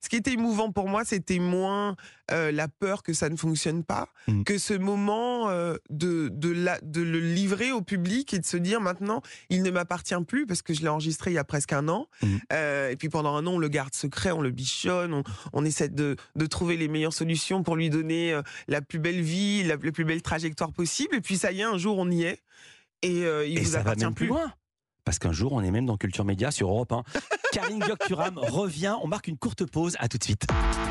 ce 0.00 0.08
qui 0.08 0.16
était 0.16 0.32
émouvant 0.32 0.70
pour 0.72 0.88
moi, 0.88 1.04
c'était 1.04 1.38
moins 1.38 1.96
euh, 2.30 2.50
la 2.52 2.68
peur 2.68 3.02
que 3.02 3.12
ça 3.12 3.28
ne 3.28 3.36
fonctionne 3.36 3.84
pas, 3.84 4.08
Mm. 4.26 4.44
que 4.44 4.56
ce 4.56 4.72
moment 4.72 5.50
euh, 5.50 5.76
de 5.90 6.30
de, 6.32 6.48
la, 6.50 6.80
de 6.80 7.02
le 7.02 7.20
livrer 7.20 7.72
au 7.72 7.82
public 7.82 8.32
et 8.32 8.38
de 8.38 8.46
se 8.46 8.56
dire 8.56 8.80
maintenant, 8.80 9.20
il 9.50 9.62
ne 9.62 9.70
m'appartient 9.70 10.14
plus 10.26 10.46
parce 10.46 10.62
que 10.62 10.72
je 10.72 10.80
l'ai 10.80 10.88
enregistré 10.88 11.30
il 11.30 11.34
y 11.34 11.38
a 11.38 11.44
presque 11.44 11.72
un 11.74 11.88
an. 11.88 12.08
Mm. 12.22 12.36
Euh, 12.52 12.90
et 12.90 12.96
puis 12.96 13.08
pendant 13.10 13.36
un 13.36 13.46
an, 13.46 13.52
on 13.52 13.58
le 13.58 13.68
garde 13.68 13.94
secret, 13.94 14.30
on 14.32 14.40
le 14.40 14.50
bichonne, 14.50 15.12
on, 15.12 15.22
on 15.52 15.64
essaie 15.64 15.88
de, 15.90 16.16
de 16.36 16.46
trouver 16.46 16.76
les 16.78 16.88
meilleures 16.88 17.12
solutions 17.12 17.62
pour 17.62 17.76
lui 17.76 17.90
donner 17.90 18.40
la 18.68 18.80
plus 18.80 18.98
belle 18.98 19.20
vie, 19.20 19.62
la, 19.64 19.76
la 19.76 19.92
plus 19.92 20.04
belle 20.04 20.22
trajectoire 20.22 20.72
possible. 20.72 21.14
Et 21.16 21.20
puis 21.20 21.36
ça 21.36 21.52
y 21.52 21.60
est, 21.60 21.64
un 21.64 21.76
jour, 21.78 21.98
on 21.98 22.10
y 22.10 22.22
est. 22.22 22.40
Et 23.02 23.18
il 23.20 23.58
Et 23.58 23.60
vous 23.60 23.66
ça 23.72 23.78
va 23.78 23.80
appartient 23.80 24.04
même 24.04 24.14
plus 24.14 24.26
loin. 24.28 24.52
Parce 25.04 25.18
qu'un 25.18 25.32
jour, 25.32 25.52
on 25.52 25.62
est 25.62 25.70
même 25.70 25.84
dans 25.84 25.98
Culture 25.98 26.24
Média 26.24 26.50
sur 26.50 26.70
Europe 26.70 26.92
1. 26.92 27.02
Karine 27.54 27.78
Gokturam 27.78 28.36
revient. 28.38 28.96
On 29.00 29.06
marque 29.06 29.28
une 29.28 29.36
courte 29.36 29.64
pause. 29.64 29.94
À 30.00 30.08
tout 30.08 30.18
de 30.18 30.24
suite. 30.24 30.44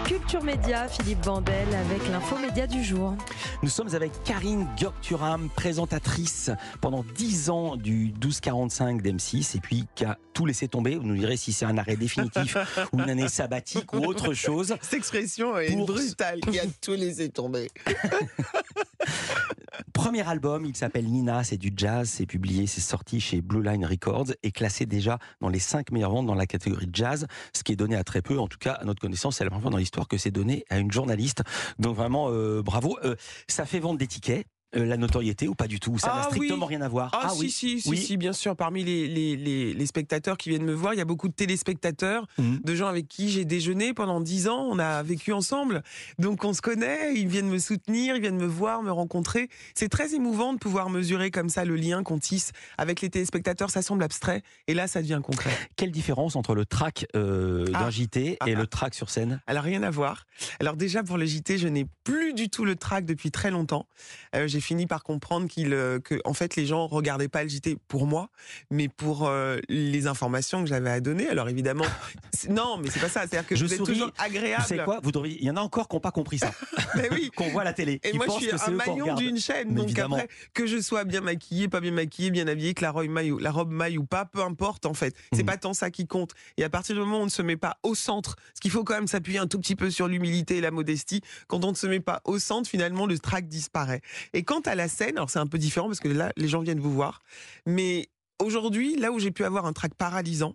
Culture 0.06 0.42
Média, 0.42 0.88
Philippe 0.88 1.19
Bandel 1.25 1.68
avec 1.75 2.07
l'info 2.10 2.38
média 2.38 2.65
du 2.68 2.81
jour. 2.81 3.18
Nous 3.63 3.68
sommes 3.69 3.94
avec 3.94 4.13
Karine 4.24 4.65
Gokturam, 4.80 5.50
présentatrice 5.50 6.51
pendant 6.80 7.04
10 7.15 7.50
ans 7.50 7.75
du 7.75 8.13
1245 8.13 9.01
d'M6 9.01 9.57
et 9.57 9.60
puis 9.60 9.86
qui 9.94 10.06
a 10.06 10.18
tout 10.33 10.45
laissé 10.45 10.69
tomber. 10.69 10.95
Vous 10.95 11.04
nous 11.04 11.18
direz 11.18 11.36
si 11.36 11.51
c'est 11.51 11.65
un 11.65 11.77
arrêt 11.77 11.98
définitif 11.98 12.56
ou 12.94 13.00
une 13.00 13.10
année 13.10 13.27
sabbatique 13.27 13.92
ou 13.94 13.98
autre 14.06 14.33
chose. 14.33 14.74
Cette 14.81 14.94
expression 14.94 15.57
est 15.57 15.75
Pour- 15.75 15.88
brutale, 15.88 16.39
qui 16.39 16.60
a 16.60 16.63
tout 16.81 16.94
laissé 16.94 17.27
tomber. 17.30 17.69
Premier 20.03 20.27
album, 20.27 20.65
il 20.65 20.75
s'appelle 20.75 21.05
Nina, 21.05 21.45
c'est 21.45 21.55
du 21.55 21.71
jazz, 21.73 22.09
c'est 22.09 22.25
publié, 22.25 22.67
c'est 22.67 22.81
sorti 22.81 23.21
chez 23.21 23.39
Blue 23.39 23.63
Line 23.63 23.85
Records 23.85 24.33
et 24.44 24.51
classé 24.51 24.85
déjà 24.85 25.17
dans 25.39 25.47
les 25.47 25.59
5 25.59 25.91
meilleures 25.94 26.11
ventes 26.11 26.25
dans 26.25 26.35
la 26.35 26.45
catégorie 26.45 26.89
jazz, 26.91 27.25
ce 27.53 27.63
qui 27.63 27.71
est 27.71 27.77
donné 27.77 27.95
à 27.95 28.03
très 28.03 28.21
peu, 28.21 28.38
en 28.38 28.50
tout 28.50 28.57
cas 28.57 28.73
à 28.73 28.83
notre 28.83 29.00
connaissance, 29.00 29.38
c'est 29.38 29.45
la 29.45 29.50
première 29.50 29.61
fois 29.61 29.71
dans 29.71 29.77
l'histoire 29.77 30.09
que 30.09 30.17
c'est 30.17 30.29
donné 30.29 30.65
à 30.69 30.79
une 30.79 30.91
journaliste. 30.91 31.44
Donc 31.79 31.95
vraiment, 31.95 32.27
euh, 32.29 32.61
bravo. 32.61 32.97
Euh, 33.05 33.15
ça 33.47 33.65
fait 33.65 33.79
vendre 33.79 33.97
des 33.97 34.07
tickets, 34.07 34.45
euh, 34.75 34.85
la 34.85 34.97
notoriété 34.97 35.47
ou 35.47 35.55
pas 35.55 35.67
du 35.67 35.79
tout 35.79 35.97
Ça 35.99 36.07
n'a 36.07 36.13
Ah 36.15 36.23
strictement 36.23 36.65
oui. 36.67 36.75
rien 36.75 36.81
à 36.81 36.87
voir. 36.89 37.11
Ah, 37.13 37.29
si, 37.29 37.49
si, 37.51 37.81
si, 37.81 37.89
Oui. 37.89 37.97
si, 37.97 38.17
bien 38.17 38.33
sûr. 38.33 38.55
Parmi 38.55 38.83
les, 38.83 39.07
les, 39.07 39.35
les, 39.35 39.73
les 39.73 39.85
spectateurs 39.85 40.37
qui 40.37 40.49
viennent 40.49 40.65
me 40.65 40.73
voir, 40.73 40.93
il 40.93 40.97
y 40.97 41.01
a 41.01 41.05
beaucoup 41.05 41.27
de 41.27 41.33
téléspectateurs, 41.33 42.27
Mhm. 42.37 42.59
de 42.63 42.75
gens 42.75 42.87
avec 42.87 43.07
qui 43.07 43.29
j'ai 43.29 43.45
déjeuné 43.45 43.93
pendant 43.93 44.19
10 44.21 44.48
ans. 44.48 44.67
On 44.69 44.79
a 44.79 45.03
vécu 45.03 45.31
ensemble. 45.33 45.83
Donc 46.19 46.43
on 46.43 46.53
se 46.53 46.62
connaît, 46.62 47.13
ils 47.15 47.27
viennent 47.27 47.50
me 47.50 47.59
soutenir, 47.59 48.15
ils 48.15 48.21
viennent 48.21 48.38
me 48.38 48.45
voir, 48.45 48.83
me 48.83 48.91
rencontrer. 48.91 49.50
C'est 49.75 49.89
très 49.89 50.13
émouvant 50.15 50.53
de 50.53 50.59
pouvoir 50.59 50.89
mesurer 50.89 51.31
comme 51.31 51.50
ça 51.50 51.65
le 51.65 51.75
lien 51.75 52.03
qu'on 52.03 52.19
tisse 52.19 52.51
avec 52.77 53.01
les 53.01 53.09
téléspectateurs. 53.09 53.69
Ça 53.69 53.81
semble 53.81 54.03
abstrait. 54.03 54.41
Et 54.67 54.74
là, 54.74 54.88
ça 54.88 55.01
devient 55.01 55.21
concret. 55.24 55.51
Quelle 55.75 55.91
différence 55.91 56.36
entre 56.36 56.55
le 56.55 56.65
track 56.65 57.05
euh, 57.15 57.65
d'un 57.65 57.79
Ah. 57.86 57.89
JT 57.89 58.38
Ah, 58.39 58.50
et 58.50 58.53
ah. 58.55 58.59
le 58.59 58.67
track 58.67 58.93
sur 58.95 59.09
scène? 59.09 59.41
Alors 59.48 59.63
rien 59.63 59.83
à 59.83 59.89
voir. 59.89 60.25
Alors 60.59 60.75
déjà 60.75 61.03
pour 61.03 61.17
le 61.17 61.25
JT, 61.25 61.57
je 61.57 61.67
n'ai 61.67 61.86
plus 62.03 62.33
du 62.33 62.50
tout 62.50 62.65
le 62.65 62.75
track 62.75 63.05
depuis 63.05 63.31
très 63.31 63.51
longtemps. 63.51 63.88
Euh, 64.36 64.48
j'ai 64.48 64.59
fini 64.63 64.88
par 64.88 65.03
comprendre 65.03 65.48
qu'il, 65.48 65.74
euh, 65.74 66.00
que 66.00 66.15
en 66.25 66.34
fait 66.34 66.55
les 66.55 66.65
gens 66.65 66.88
regardaient 66.88 67.27
pas 67.27 67.43
le 67.43 67.50
JT 67.50 67.77
pour 67.88 68.08
moi, 68.08 68.29
mais 68.72 68.88
pour 68.88 69.27
euh, 69.27 69.60
les 69.70 70.08
informations 70.08 70.62
que 70.63 70.70
j'avais 70.70 70.89
à 70.89 71.00
donner. 71.00 71.27
Alors 71.27 71.50
évidemment, 71.50 71.86
c'est- 72.34 72.50
non, 72.50 72.77
mais 72.77 72.89
c'est 72.89 73.00
pas 73.00 73.10
ça. 73.10 73.22
C'est-à-dire 73.27 73.48
que 73.48 73.55
Je 73.55 73.65
souris. 73.67 73.93
toujours 73.93 74.12
agréable. 74.17 74.63
savez 74.63 74.84
quoi 74.84 75.00
Vous 75.03 75.12
devriez... 75.12 75.38
Il 75.39 75.46
y 75.46 75.51
en 75.51 75.58
a 75.58 75.62
encore 75.62 75.88
qui 75.88 75.96
n'ont 75.96 76.00
pas 76.00 76.12
compris 76.12 76.39
ça, 76.39 76.51
Mais 76.96 77.10
oui. 77.12 77.29
qu'on 77.36 77.50
voit 77.50 77.62
à 77.62 77.65
la 77.65 77.74
télé. 77.74 78.00
Et 78.03 78.13
moi, 78.13 78.25
je 78.27 78.32
suis 78.34 78.46
c'est 78.58 78.70
un 78.70 78.72
maillon 78.72 79.15
d'une 79.15 79.38
chaîne. 79.38 79.70
Mais 79.70 79.75
donc 79.75 79.86
évidemment. 79.86 80.15
après, 80.15 80.29
que 80.53 80.65
je 80.67 80.79
sois 80.82 81.03
bien 81.03 81.22
maquillée, 81.22 81.67
pas 81.67 81.79
bien 81.82 81.91
maquillée, 81.91 82.32
bien 82.32 82.48
habillée, 82.48 82.74
que 82.74 82.82
la 82.82 82.91
robe 82.91 83.08
maille 83.10 83.32
ou, 83.32 83.39
la 83.39 83.51
robe 83.51 83.72
maille 83.72 83.98
ou 83.98 84.05
pas, 84.05 84.25
peu 84.25 84.41
importe 84.41 84.86
en 84.86 84.93
fait. 84.93 85.15
C'est 85.34 85.39
Mhm. 85.41 85.46
pas 85.46 85.58
tant 85.58 85.74
ça 85.74 85.91
qui 85.91 86.08
compte. 86.08 86.32
Et 86.58 86.63
à 86.63 86.70
partir 86.70 86.96
du 86.96 87.01
moment 87.01 87.17
où 87.17 87.22
on 87.22 87.25
ne 87.25 87.29
se 87.29 87.41
met 87.41 87.58
pas 87.58 87.77
au 87.84 87.96
centre, 87.96 88.36
ce 88.55 88.62
qu'il 88.62 88.72
faut 88.72 88.84
quand 88.84 88.93
même 88.96 89.08
s'appuyer 89.08 89.39
un 89.39 89.48
tout 89.48 89.60
petit 89.60 89.75
peu 89.75 89.89
sur 89.89 90.08
l'humilité 90.08 90.58
et 90.58 90.62
la 90.62 90.72
modestie, 90.72 91.22
quand 91.48 91.63
on 91.65 91.72
ne 91.72 91.75
se 91.75 91.88
met 91.88 92.00
pas 92.00 92.22
au 92.25 92.39
centre, 92.39 92.70
finalement, 92.70 93.05
le 93.05 93.17
track 93.20 93.48
disparaît. 93.48 94.01
Et 94.34 94.43
quant 94.53 94.72
à 94.72 94.75
la 94.75 94.88
scène, 94.88 95.17
alors 95.17 95.31
c'est 95.31 95.39
un 95.39 95.48
peu 95.48 95.57
différent 95.57 95.88
parce 95.88 96.00
que 96.00 96.07
là, 96.07 96.31
les 96.38 96.48
gens 96.48 96.62
viennent 96.62 96.79
vous 96.79 96.93
voir. 96.93 97.22
Mais 97.65 98.10
aujourd'hui, 98.39 98.95
là 98.98 99.12
où 99.12 99.17
j'ai 99.17 99.31
pu 99.31 99.43
avoir 99.43 99.65
un 99.65 99.74
track 99.74 99.95
paralysant, 99.95 100.53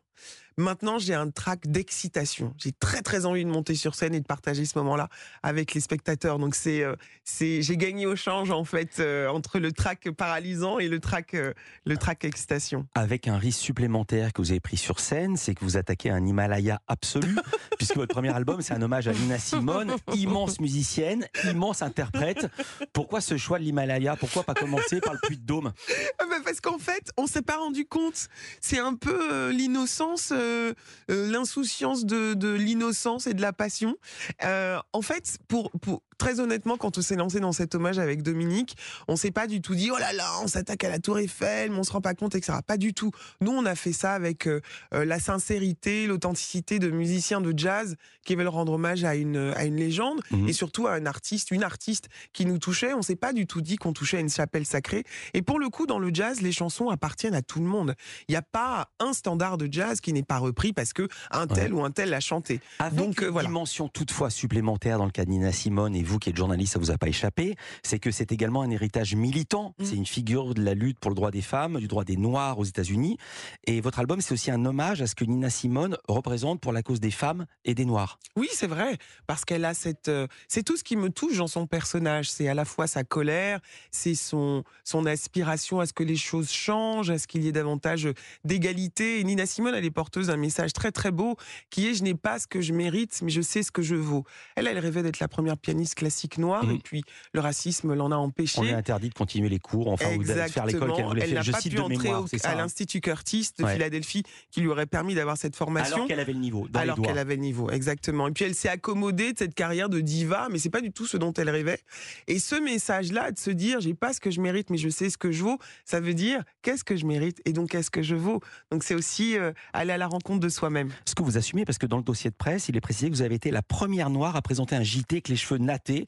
Maintenant, 0.59 0.99
j'ai 0.99 1.15
un 1.15 1.31
trac 1.31 1.69
d'excitation. 1.69 2.53
J'ai 2.59 2.73
très 2.73 3.01
très 3.01 3.27
envie 3.27 3.45
de 3.45 3.49
monter 3.49 3.77
sur 3.77 3.95
scène 3.95 4.13
et 4.13 4.19
de 4.19 4.27
partager 4.27 4.65
ce 4.65 4.77
moment-là 4.79 5.09
avec 5.45 5.73
les 5.73 5.81
spectateurs. 5.81 6.41
Donc 6.41 6.57
c'est 6.57 6.83
euh, 6.83 6.97
c'est 7.23 7.63
j'ai 7.63 7.77
gagné 7.77 8.07
au 8.07 8.17
change 8.17 8.51
en 8.51 8.65
fait 8.65 8.99
euh, 8.99 9.29
entre 9.29 9.61
le 9.61 9.71
trac 9.71 10.11
paralysant 10.11 10.81
et 10.81 10.89
le 10.89 10.99
trac 10.99 11.35
euh, 11.35 11.53
le 11.87 11.97
trac 11.97 12.25
excitation. 12.25 12.89
Avec 12.97 13.29
un 13.29 13.39
risque 13.39 13.61
supplémentaire 13.61 14.33
que 14.33 14.43
vous 14.43 14.51
avez 14.51 14.59
pris 14.59 14.77
sur 14.77 14.99
scène, 14.99 15.37
c'est 15.37 15.55
que 15.55 15.65
vous 15.65 15.77
attaquez 15.77 16.11
un 16.11 16.27
Himalaya 16.27 16.83
absolu, 16.89 17.37
puisque 17.79 17.95
votre 17.95 18.13
premier 18.13 18.35
album 18.35 18.61
c'est 18.61 18.75
un 18.75 18.83
hommage 18.83 19.07
à 19.07 19.13
Nina 19.13 19.39
Simone, 19.39 19.95
immense 20.13 20.59
musicienne, 20.59 21.25
immense 21.45 21.83
interprète. 21.83 22.49
Pourquoi 22.93 23.21
ce 23.21 23.37
choix 23.37 23.61
de 23.61 23.65
l'Himalaya? 23.65 24.17
Pourquoi 24.17 24.43
pas 24.43 24.55
commencer 24.55 25.01
par 25.01 25.13
le 25.13 25.21
Puy 25.23 25.37
de 25.37 25.47
Dôme? 25.47 25.73
Ah 26.19 26.25
bah 26.29 26.39
Parce 26.45 26.61
qu'en 26.61 26.79
fait, 26.79 27.13
on 27.17 27.29
s'est 27.29 27.43
pas 27.43 27.59
rendu 27.59 27.87
compte. 27.87 28.27
C'est 28.61 28.81
un 28.81 28.97
peu 28.97 29.51
l'innocence 29.51 30.08
euh, 30.33 30.73
euh, 31.11 31.31
l'insouciance 31.31 32.05
de, 32.05 32.35
de 32.35 32.49
l'innocence 32.49 33.27
et 33.27 33.35
de 33.35 33.43
la 33.43 33.53
passion. 33.53 33.97
Euh, 34.45 34.79
en 34.93 35.03
fait, 35.03 35.39
pour, 35.49 35.71
pour, 35.81 36.03
très 36.19 36.41
honnêtement, 36.41 36.77
quand 36.77 36.99
on 36.99 37.03
s'est 37.03 37.17
lancé 37.17 37.41
dans 37.41 37.53
cet 37.53 37.75
hommage 37.75 37.99
avec 37.99 38.23
Dominique, 38.23 38.77
on 39.07 39.17
s'est 39.17 39.31
pas 39.31 39.47
du 39.47 39.61
tout 39.61 39.75
dit 39.75 39.91
oh 39.93 39.99
là 39.99 40.13
là, 40.13 40.29
on 40.43 40.47
s'attaque 40.49 40.85
à 40.85 40.89
la 40.91 40.99
Tour 40.99 41.19
Eiffel, 41.19 41.71
mais 41.71 41.79
on 41.79 41.85
se 41.85 41.93
rend 41.93 42.01
pas 42.01 42.15
compte, 42.15 42.35
etc. 42.35 42.59
Pas 42.67 42.77
du 42.77 42.93
tout. 42.93 43.11
Nous, 43.41 43.53
on 43.53 43.65
a 43.65 43.75
fait 43.75 43.93
ça 43.93 44.13
avec 44.13 44.47
euh, 44.47 44.61
euh, 44.95 45.05
la 45.05 45.19
sincérité, 45.21 46.07
l'authenticité 46.07 46.79
de 46.79 46.91
musiciens 46.91 47.41
de 47.41 47.55
jazz 47.57 47.97
qui 48.25 48.35
veulent 48.35 48.49
rendre 48.49 48.73
hommage 48.73 49.05
à 49.05 49.15
une 49.15 49.53
à 49.57 49.65
une 49.65 49.77
légende 49.77 50.21
Mhm. 50.31 50.49
et 50.49 50.53
surtout 50.53 50.87
à 50.87 50.93
un 50.95 51.07
artiste, 51.07 51.51
une 51.53 51.63
artiste 51.65 52.09
qui 52.33 52.45
nous 52.45 52.59
touchait. 52.59 52.93
On 52.95 53.03
s'est 53.03 53.17
pas 53.17 53.33
du 53.33 53.47
tout 53.47 53.61
dit 53.61 53.77
qu'on 53.77 53.93
touchait 53.93 54.17
à 54.19 54.21
une 54.21 54.29
chapelle 54.29 54.67
sacrée. 54.67 55.05
Et 55.35 55.43
pour 55.43 55.59
le 55.59 55.69
coup, 55.69 55.87
dans 55.87 55.99
le 55.99 56.11
jazz, 56.13 56.41
les 56.41 56.53
chansons 56.53 56.89
appartiennent 56.91 57.35
à 57.35 57.43
tout 57.43 57.61
le 57.61 57.67
monde. 57.67 57.95
Il 58.29 58.33
n'y 58.33 58.37
a 58.37 58.43
pas 58.43 58.89
un 58.99 59.13
standard 59.13 59.57
de 59.59 59.69
jazz 59.71 60.01
qui 60.01 60.13
n'est 60.13 60.23
pas 60.23 60.39
repris 60.39 60.73
parce 60.73 60.93
que 60.93 61.09
un 61.31 61.47
tel 61.47 61.73
ou 61.73 61.85
un 61.85 61.91
tel 61.91 62.11
l'a 62.11 62.21
chanté. 62.21 62.61
Avec 62.81 62.99
Donc, 62.99 63.21
une 63.21 63.29
euh, 63.29 63.31
voilà. 63.31 63.49
dimension 63.49 63.89
toutefois 63.89 64.31
supplémentaire 64.31 64.99
dans 64.99 65.05
le 65.07 65.11
cas 65.13 65.25
de 65.25 65.31
Nina 65.31 65.53
Simone, 65.53 65.95
et 65.95 66.03
vous 66.09 66.19
qui 66.19 66.31
êtes 66.31 66.37
journaliste, 66.37 66.73
ça 66.73 66.79
vous 66.79 66.91
a 66.91 66.99
pas 66.99 67.09
échappé, 67.09 67.55
c'est 67.83 67.99
que 67.99 68.11
c'est 68.11 68.33
également 68.33 68.63
un 68.63 68.71
héritage 68.71 69.15
militant. 69.15 69.75
Mm. 69.79 69.85
C'est 69.85 69.97
une 69.97 70.07
figure 70.07 70.55
de 70.55 70.63
la 70.63 70.75
lutte 70.75 70.99
pour 70.99 71.11
le 71.11 71.15
droit 71.15 71.31
des 71.31 71.43
femmes, 71.43 71.79
du 71.79 71.89
droit 71.89 72.05
des 72.05 72.17
Noirs 72.17 72.59
aux 72.59 72.65
États-Unis. 72.65 73.19
Et 73.65 73.81
votre 73.81 73.99
album, 73.99 74.21
c'est 74.21 74.33
aussi 74.33 74.51
un 74.51 74.65
hommage 74.65 75.03
à 75.03 75.07
ce 75.07 75.15
que 75.15 75.25
Nina 75.25 75.51
Simone 75.51 75.97
représente 76.09 76.61
pour 76.61 76.73
la 76.73 76.83
cause 76.83 77.01
des 77.01 77.11
femmes 77.11 77.47
et 77.65 77.75
des 77.75 77.85
Noirs. 77.85 78.19
Oui, 78.37 78.49
c'est 78.53 78.67
vrai, 78.67 78.97
parce 79.27 79.45
qu'elle 79.45 79.65
a 79.65 79.75
cette, 79.75 80.09
euh, 80.09 80.27
c'est 80.49 80.63
tout 80.63 80.77
ce 80.77 80.85
qui 80.85 80.97
me 80.97 81.11
touche 81.11 81.39
dans 81.39 81.47
son 81.47 81.67
personnage. 81.67 82.31
C'est 82.31 82.49
à 82.49 82.55
la 82.55 82.65
fois 82.65 82.87
sa 82.87 83.05
colère, 83.05 83.61
c'est 83.91 84.15
son 84.15 84.65
son 84.85 85.07
aspiration 85.07 85.81
à 85.81 85.87
ce 85.87 85.93
que 85.93 86.03
les 86.03 86.17
choses 86.17 86.51
changent, 86.51 87.11
à 87.11 87.19
ce 87.19 87.27
qu'il 87.27 87.45
y 87.45 87.49
ait 87.49 87.53
davantage 87.53 88.09
d'égalité. 88.45 89.21
Et 89.21 89.25
Nina 89.25 89.47
Simone, 89.47 89.75
elle 89.75 89.85
est 89.85 89.91
porteuse 89.91 90.29
d'un 90.29 90.37
message 90.37 90.73
très 90.73 90.93
très 90.93 91.11
beau 91.11 91.37
qui 91.71 91.87
est 91.87 91.95
je 91.95 92.03
n'ai 92.03 92.15
pas 92.15 92.39
ce 92.39 92.47
que 92.47 92.61
je 92.61 92.73
mérite, 92.73 93.21
mais 93.23 93.31
je 93.31 93.43
sais 93.43 93.63
ce 93.63 93.71
que 93.71 93.83
je 93.83 93.95
vaux. 93.95 94.25
Elle, 94.57 94.67
elle 94.67 94.79
rêvait 94.79 95.03
d'être 95.03 95.21
la 95.21 95.29
première 95.29 95.59
pianiste 95.59 95.95
classique 95.99 96.39
noire, 96.39 96.65
Mhm. 96.65 96.77
et 96.77 96.79
puis 96.79 97.03
le 97.33 97.41
racisme 97.41 97.93
l'en 97.95 98.11
a 98.13 98.17
empêché. 98.17 98.61
On 98.61 98.65
est 98.65 98.73
interdit 98.73 99.09
de 99.11 99.15
continuer 99.15 99.49
les 99.49 99.59
cours, 99.59 99.89
enfin, 99.89 100.15
ou 100.17 100.23
de 100.23 100.33
faire 100.33 100.65
l'école 100.67 100.95
qu'elle 100.95 101.05
voulait 101.05 101.23
Elle 101.25 101.31
faire. 101.31 101.45
n'a 101.45 101.53
pas 101.53 101.61
pu 101.61 101.69
de 101.71 101.81
entrer 101.81 101.97
mémoire, 102.05 102.23
au- 102.25 102.47
à 102.47 102.55
l'Institut 102.55 103.01
Curtis 103.01 103.51
de 103.59 103.65
Ouais. 103.65 103.75
Philadelphie, 103.75 104.23
qui 104.51 104.61
lui 104.61 104.69
aurait 104.69 104.87
permis 104.87 105.15
d'avoir 105.15 105.37
cette 105.37 105.57
formation. 105.57 105.97
Alors 105.97 106.07
qu'elle 106.09 106.21
avait 106.21 106.33
le 106.33 106.39
niveau, 106.39 106.67
dans 106.69 106.81
alors 106.81 107.01
qu'elle 107.03 107.19
avait 107.19 107.35
le 107.37 107.43
niveau, 107.43 107.71
exactement. 107.71 108.29
Et 108.29 108.33
puis 108.33 108.45
elle 108.45 108.55
s'est 108.55 108.69
accommodée 108.69 109.33
de 109.33 109.39
cette 109.39 109.55
carrière 109.55 109.89
de 109.89 110.01
diva, 110.01 110.49
mais 110.51 110.59
c'est 110.59 110.71
pas 110.71 110.81
du 110.81 110.93
tout 110.93 111.07
ce 111.07 111.17
dont 111.17 111.33
elle 111.35 111.51
rêvait. 111.51 111.81
Et 112.29 112.39
ce 112.39 112.55
message-là, 112.55 113.33
de 113.33 113.39
se 113.39 113.51
dire, 113.51 113.81
j'ai 113.81 113.95
pas 113.95 114.13
ce 114.13 114.21
que 114.21 114.31
je 114.31 114.41
mérite, 114.41 114.71
mais 114.71 114.79
je 114.79 114.89
sais 114.89 115.11
ce 115.11 115.19
que 115.19 115.33
je 115.33 115.43
vaux, 115.43 115.59
ça 115.85 116.01
veut 116.01 116.15
dire 116.15 116.43
qu'est-ce 116.63 116.85
que 116.85 116.97
je 116.97 117.05
mérite 117.07 117.41
et 117.45 117.53
donc 117.53 117.71
qu'est-ce 117.71 117.91
que 117.91 118.03
je 118.03 118.15
vaux? 118.15 118.41
Donc 118.71 118.85
c'est 118.85 118.95
aussi 118.95 119.37
euh, 119.37 119.53
aller 119.73 119.93
à 119.93 119.99
la 119.99 120.07
rencontre 120.07 120.41
de 120.41 120.49
soi-même. 120.49 120.91
Ce 121.07 121.15
que 121.15 121.23
vous 121.23 121.37
assumez, 121.37 121.65
parce 121.65 121.79
que 121.79 121.87
dans 121.87 121.97
le 121.97 122.03
dossier 122.05 122.31
de 122.31 122.37
presse, 122.37 122.69
il 122.69 122.77
est 122.77 122.81
précisé 122.81 123.11
que 123.11 123.15
vous 123.15 123.23
avez 123.23 123.35
été 123.35 123.51
la 123.51 123.63
première 123.63 124.11
Noire 124.11 124.37
à 124.37 124.43
présenter 124.43 124.77
un 124.77 124.83
JT 124.83 125.17
avec 125.17 125.29
les 125.29 125.37
cheveux 125.37 125.59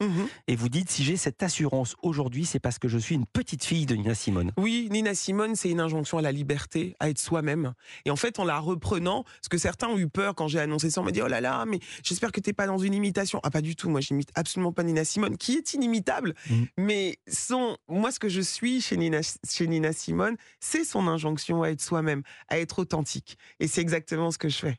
Mhm. 0.01 0.27
et 0.47 0.55
vous 0.55 0.69
dites 0.69 0.89
si 0.89 1.03
j'ai 1.03 1.17
cette 1.17 1.41
assurance 1.43 1.95
aujourd'hui, 2.01 2.45
c'est 2.45 2.59
parce 2.59 2.79
que 2.79 2.87
je 2.87 2.97
suis 2.97 3.15
une 3.15 3.25
petite 3.25 3.63
fille 3.63 3.85
de 3.85 3.95
Nina 3.95 4.15
Simone. 4.15 4.51
Oui, 4.57 4.87
Nina 4.91 5.15
Simone, 5.15 5.55
c'est 5.55 5.69
une 5.69 5.79
injonction 5.79 6.17
à 6.17 6.21
la 6.21 6.31
liberté, 6.31 6.95
à 6.99 7.09
être 7.09 7.19
soi-même. 7.19 7.73
Et 8.05 8.11
en 8.11 8.15
fait, 8.15 8.39
en 8.39 8.45
la 8.45 8.59
reprenant, 8.59 9.23
parce 9.23 9.49
que 9.49 9.57
certains 9.57 9.87
ont 9.87 9.97
eu 9.97 10.07
peur 10.07 10.35
quand 10.35 10.47
j'ai 10.47 10.59
annoncé 10.59 10.89
ça, 10.89 11.01
on 11.01 11.03
m'a 11.03 11.11
dit 11.11 11.21
oh 11.21 11.27
là 11.27 11.41
là, 11.41 11.65
mais 11.65 11.79
j'espère 12.03 12.31
que 12.31 12.39
t'es 12.39 12.53
pas 12.53 12.67
dans 12.67 12.77
une 12.77 12.93
imitation. 12.93 13.39
Ah 13.43 13.49
pas 13.51 13.61
du 13.61 13.75
tout, 13.75 13.89
moi 13.89 14.01
j'imite 14.01 14.29
absolument 14.35 14.71
pas 14.71 14.83
Nina 14.83 15.03
Simone, 15.03 15.37
qui 15.37 15.53
est 15.53 15.73
inimitable. 15.73 16.33
Mhm. 16.49 16.67
Mais 16.77 17.17
son, 17.27 17.77
moi 17.87 18.11
ce 18.11 18.19
que 18.19 18.29
je 18.29 18.41
suis 18.41 18.81
chez 18.81 18.97
Nina, 18.97 19.21
chez 19.49 19.67
Nina 19.67 19.93
Simone, 19.93 20.35
c'est 20.59 20.83
son 20.83 21.07
injonction 21.07 21.63
à 21.63 21.69
être 21.69 21.81
soi-même, 21.81 22.23
à 22.47 22.59
être 22.59 22.79
authentique. 22.79 23.37
Et 23.59 23.67
c'est 23.67 23.81
exactement 23.81 24.31
ce 24.31 24.37
que 24.37 24.49
je 24.49 24.57
fais. 24.57 24.77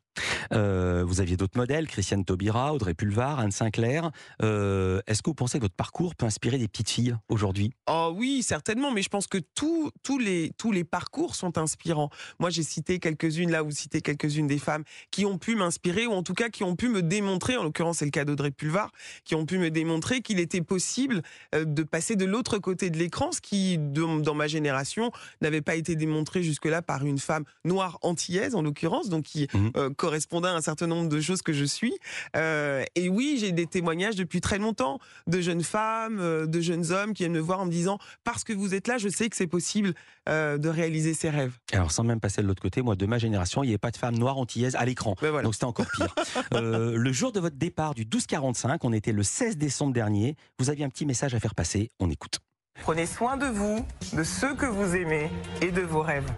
Euh, 0.53 1.05
vous 1.07 1.21
aviez 1.21 1.37
d'autres 1.37 1.59
modèles, 1.59 1.87
Christiane 1.87 2.25
Taubira, 2.25 2.75
Audrey 2.75 2.95
Pulvar, 2.95 3.41
Anne 3.41 3.53
Sinclair. 3.53 4.11
Euh, 4.43 5.01
Est-ce 5.07 5.23
que 5.23 5.31
vous 5.31 5.35
pensez 5.35 5.59
que 5.59 5.65
votre 5.65 5.75
parcours 5.75 6.15
peut 6.15 6.27
inspirer 6.27 6.59
des 6.59 6.69
petites 6.69 6.91
filles 6.91 7.17
aujourd'hui? 7.29 7.73
Oh 7.89 8.13
oui, 8.15 8.43
certainement, 8.43 8.91
mais 8.91 9.03
je 9.03 9.09
pense 9.09 9.27
que 9.27 9.39
tous 9.55 9.91
les, 10.19 10.53
tous 10.59 10.73
les 10.73 10.85
parcours 10.85 11.35
sont 11.35 11.59
inspirants. 11.59 12.11
Moi, 12.39 12.51
j'ai 12.51 12.63
cité 12.63 12.99
quelques-unes, 12.99 13.51
là, 13.51 13.63
vous 13.63 13.71
citez 13.71 14.01
quelques-unes 14.01 14.47
des 14.47 14.59
femmes 14.59 14.85
qui 15.11 15.25
ont 15.25 15.39
pu 15.39 15.57
m'inspirer, 15.57 16.07
ou 16.07 16.13
en 16.13 16.23
tout 16.23 16.35
cas 16.35 16.49
qui 16.49 16.65
ont 16.65 16.77
pu 16.77 16.89
me 16.89 17.03
démontrer, 17.03 17.57
en 17.57 17.63
l'occurrence 17.63 17.99
c'est 17.99 18.05
le 18.05 18.11
cas 18.11 18.25
d'Audrey 18.25 18.51
Pulvar, 18.51 18.91
qui 19.25 19.35
ont 19.35 19.47
pu 19.47 19.59
me 19.59 19.71
démontrer 19.71 20.23
qu'il 20.23 20.41
était 20.41 20.63
possible 20.63 21.23
euh, 21.55 21.65
de 21.65 21.83
passer 21.83 22.17
de 22.17 22.25
l'autre 22.25 22.59
côté 22.59 22.91
de 22.91 22.99
l'écran, 22.99 23.33
ce 23.33 23.41
qui, 23.41 23.79
dans 23.79 24.35
ma 24.35 24.47
génération, 24.47 25.11
n'avait 25.41 25.63
pas 25.63 25.75
été 25.75 25.97
démontré 25.97 26.43
jusque-là 26.43 26.83
par 26.83 27.05
une 27.05 27.19
femme 27.19 27.45
noire 27.65 27.99
antillaise, 28.03 28.55
en 28.55 28.63
l'occurrence, 28.63 29.09
donc 29.09 29.25
qui 29.25 29.49
euh, 29.77 29.91
correspondait 30.03 30.49
à 30.49 30.55
un 30.55 30.61
certain 30.61 30.89
nombre 30.89 31.09
de 31.09 31.21
choses 31.21 31.43
que 31.43 31.53
je 31.53 31.65
suis. 31.65 31.95
Euh, 32.37 32.83
et 32.97 33.09
oui, 33.09 33.37
j'ai 33.39 33.53
des 33.53 33.67
témoignages 33.67 34.17
depuis 34.17 34.41
très 34.41 34.59
longtemps 34.59 34.99
de 35.29 35.41
jeunes 35.41 35.63
femmes, 35.63 36.19
euh, 36.19 36.45
de 36.45 36.61
jeunes 36.61 36.91
hommes 36.91 37.15
qui 37.15 37.23
viennent 37.23 37.33
me 37.33 37.39
voir 37.39 37.61
en 37.61 37.67
me 37.67 37.71
disant 37.71 37.99
parce 38.25 38.43
que 38.43 38.53
vous 38.53 38.75
êtes 38.75 38.89
là, 38.89 38.99
je 38.99 39.09
sais 39.09 39.31
que 39.31 39.37
c'est 39.37 39.47
possible 39.47 39.95
euh, 40.29 40.59
de 40.59 40.69
réaliser 40.69 41.15
ses 41.15 41.31
rêves. 41.31 41.53
Alors 41.71 41.93
sans 41.93 42.03
même 42.03 42.19
passer 42.19 42.43
de 42.43 42.49
l'autre 42.49 42.61
côté, 42.61 42.83
moi 42.83 42.97
de 42.97 43.07
ma 43.07 43.19
génération, 43.19 43.63
il 43.63 43.69
n'y 43.69 43.73
avait 43.73 43.79
pas 43.79 43.93
de 43.93 43.97
femme 43.97 44.19
noire 44.19 44.39
antillaise 44.39 44.75
à 44.75 44.85
l'écran. 44.85 45.15
Ben 45.23 45.31
voilà. 45.31 45.45
Donc 45.45 45.55
c'était 45.55 45.67
encore 45.67 45.87
pire. 45.97 46.15
Euh, 46.55 46.97
le 46.97 47.13
jour 47.13 47.33
de 47.33 47.41
votre 47.41 47.57
départ 47.57 47.95
du 47.95 48.05
12-45, 48.05 48.79
on 48.83 48.93
était 48.93 49.13
le 49.13 49.23
16 49.23 49.57
décembre 49.57 49.93
dernier, 49.93 50.37
vous 50.59 50.71
aviez 50.71 50.85
un 50.85 50.89
petit 50.89 51.07
message 51.07 51.35
à 51.35 51.41
faire 51.41 51.55
passer, 51.55 51.91
on 52.01 52.11
écoute. 52.11 52.41
Prenez 52.83 53.07
soin 53.07 53.37
de 53.37 53.47
vous, 53.47 53.85
de 54.13 54.23
ceux 54.23 54.55
que 54.55 54.67
vous 54.67 54.97
aimez 54.97 55.31
et 55.61 55.71
de 55.71 55.83
vos 55.83 56.03
rêves. 56.03 56.31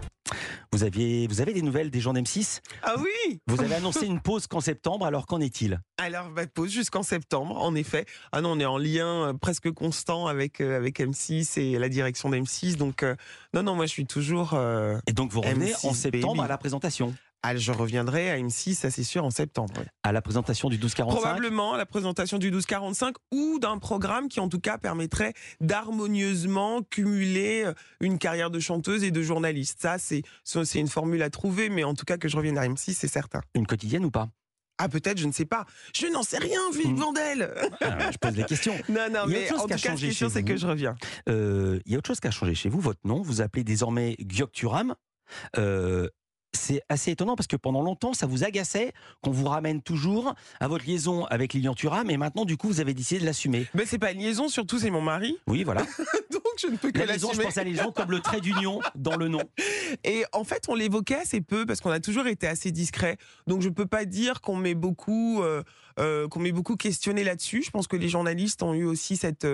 Vous, 0.75 0.83
aviez, 0.83 1.25
vous 1.27 1.39
avez 1.39 1.53
des 1.53 1.61
nouvelles 1.61 1.89
des 1.89 2.01
gens 2.01 2.11
d'M6 2.13 2.59
Ah 2.83 2.95
oui 2.99 3.39
Vous 3.47 3.61
avez 3.61 3.75
annoncé 3.75 4.05
une 4.05 4.19
pause 4.19 4.45
qu'en 4.45 4.59
septembre, 4.59 5.05
alors 5.05 5.25
qu'en 5.25 5.39
est-il? 5.39 5.79
Alors, 5.97 6.29
bah, 6.31 6.47
pause 6.47 6.69
jusqu'en 6.69 7.01
septembre, 7.01 7.55
en 7.61 7.75
effet. 7.75 8.03
Ah 8.33 8.41
non, 8.41 8.51
on 8.51 8.59
est 8.59 8.65
en 8.65 8.77
lien 8.77 9.29
euh, 9.29 9.33
presque 9.33 9.71
constant 9.71 10.27
avec, 10.27 10.59
euh, 10.59 10.75
avec 10.75 10.99
M6 10.99 11.57
et 11.61 11.79
la 11.79 11.87
direction 11.87 12.29
d'M6. 12.29 12.75
Donc, 12.75 13.03
euh, 13.03 13.15
non, 13.53 13.63
non, 13.63 13.73
moi, 13.75 13.85
je 13.85 13.91
suis 13.91 14.05
toujours. 14.05 14.53
euh, 14.53 14.97
Et 15.07 15.13
donc 15.13 15.31
vous 15.31 15.39
revenez 15.39 15.71
M6 15.71 15.87
en 15.87 15.93
septembre 15.93 16.33
baby. 16.35 16.45
à 16.45 16.47
la 16.49 16.57
présentation 16.57 17.15
ah, 17.47 17.55
je 17.55 17.71
reviendrai 17.71 18.31
à 18.31 18.37
M6, 18.39 18.73
ça 18.75 18.89
c'est 18.91 19.03
sûr, 19.03 19.23
en 19.25 19.29
septembre. 19.31 19.73
ouais. 19.77 19.85
À 20.03 20.11
la 20.11 20.21
présentation 20.21 20.69
du 20.69 20.77
12-45 20.77 21.05
Probablement 21.07 21.73
à 21.73 21.77
la 21.77 21.85
présentation 21.85 22.37
du 22.37 22.47
1245 22.47 23.15
ou 23.31 23.59
d'un 23.59 23.77
programme 23.77 24.27
qui 24.29 24.39
en 24.39 24.49
tout 24.49 24.59
cas 24.59 24.77
permettrait 24.77 25.33
d'harmonieusement 25.61 26.81
cumuler 26.83 27.63
euh, 27.65 27.73
une 27.99 28.17
carrière 28.17 28.49
de 28.49 28.59
chanteuse 28.59 29.03
et 29.03 29.11
de 29.11 29.21
journaliste. 29.21 29.81
Ça, 29.81 29.97
c'est 29.99 30.79
une 30.79 30.87
formule 30.87 31.21
à 31.21 31.29
trouver, 31.29 31.69
mais 31.69 31.83
en 31.83 31.93
tout 31.93 32.05
cas 32.05 32.17
que 32.17 32.27
je 32.27 32.35
revienne 32.37 32.57
à 32.57 32.67
M6, 32.67 32.93
c'est 32.93 33.07
certain. 33.07 33.41
Une 33.53 33.67
quotidienne 33.67 34.05
ou 34.05 34.11
pas? 34.11 34.27
Ah 34.77 34.89
peut-être, 34.89 35.17
je 35.17 35.25
ne 35.25 35.31
sais 35.31 35.45
pas. 35.45 35.65
Je 35.95 36.07
n'en 36.07 36.21
sais 36.23 36.37
rien, 36.37 36.59
Philippe 36.73 36.97
Mm. 36.97 36.99
Vandel. 36.99 37.53
Ah, 37.79 38.11
Je 38.11 38.17
pose 38.17 38.33
des 38.33 38.43
questions. 38.43 38.75
non, 38.89 39.07
non, 39.09 39.21
mais 39.27 39.49
en 39.53 39.59
tout 39.61 39.67
cas, 39.67 39.77
ce 39.77 39.87
changé 39.87 40.11
chez 40.11 40.29
c'est 40.29 40.43
que 40.43 40.57
je 40.57 40.67
reviens. 40.67 40.95
Euh, 41.29 41.79
Il 41.85 41.93
y 41.93 41.95
a 41.95 41.99
autre 41.99 42.07
chose 42.07 42.19
qui 42.19 42.27
a 42.27 42.31
changé 42.31 42.55
chez 42.55 42.67
vous, 42.67 42.81
votre 42.81 42.99
nom. 43.05 43.21
Vous 43.21 43.39
appelez 43.41 43.63
désormais 43.63 44.17
Gyokturam. 44.19 44.95
Euh, 45.57 46.09
c'est 46.55 46.81
assez 46.89 47.11
étonnant 47.11 47.35
parce 47.35 47.47
que 47.47 47.55
pendant 47.55 47.81
longtemps, 47.81 48.13
ça 48.13 48.25
vous 48.25 48.43
agaçait 48.43 48.93
qu'on 49.21 49.31
vous 49.31 49.45
ramène 49.45 49.81
toujours 49.81 50.33
à 50.59 50.67
votre 50.67 50.85
liaison 50.85 51.25
avec 51.25 51.53
Lilian 51.53 51.73
Thuram 51.73 52.09
et 52.09 52.17
maintenant, 52.17 52.45
du 52.45 52.57
coup, 52.57 52.67
vous 52.67 52.79
avez 52.79 52.93
décidé 52.93 53.21
de 53.21 53.25
l'assumer. 53.25 53.67
Mais 53.73 53.85
c'est 53.85 53.99
pas 53.99 54.11
une 54.11 54.19
liaison, 54.19 54.47
surtout 54.47 54.79
c'est 54.79 54.89
mon 54.89 55.01
mari, 55.01 55.37
Oui, 55.47 55.63
voilà. 55.63 55.81
donc 56.31 56.43
je 56.59 56.67
ne 56.67 56.77
peux 56.77 56.91
que 56.91 56.99
La 56.99 57.05
liaison, 57.05 57.31
je 57.33 57.41
pense 57.41 57.57
à 57.57 57.63
les 57.63 57.75
gens 57.75 57.91
comme 57.91 58.11
le 58.11 58.19
trait 58.19 58.41
d'union 58.41 58.81
dans 58.95 59.15
le 59.15 59.27
nom. 59.27 59.41
Et 60.03 60.23
en 60.33 60.43
fait, 60.43 60.65
on 60.67 60.75
l'évoquait 60.75 61.15
assez 61.15 61.41
peu 61.41 61.65
parce 61.65 61.81
qu'on 61.81 61.91
a 61.91 61.99
toujours 61.99 62.27
été 62.27 62.47
assez 62.47 62.71
discret. 62.71 63.17
Donc, 63.47 63.61
je 63.61 63.69
peux 63.69 63.85
pas 63.85 64.05
dire 64.05 64.41
qu'on 64.41 64.55
m'ait 64.55 64.75
beaucoup, 64.75 65.41
euh, 65.41 65.63
euh, 65.99 66.27
qu'on 66.27 66.39
m'ait 66.39 66.51
beaucoup 66.51 66.75
questionné 66.75 67.23
là-dessus. 67.23 67.63
Je 67.63 67.71
pense 67.71 67.87
que 67.87 67.95
les 67.95 68.09
journalistes 68.09 68.63
ont 68.63 68.73
eu 68.73 68.85
aussi 68.85 69.17
cette 69.17 69.45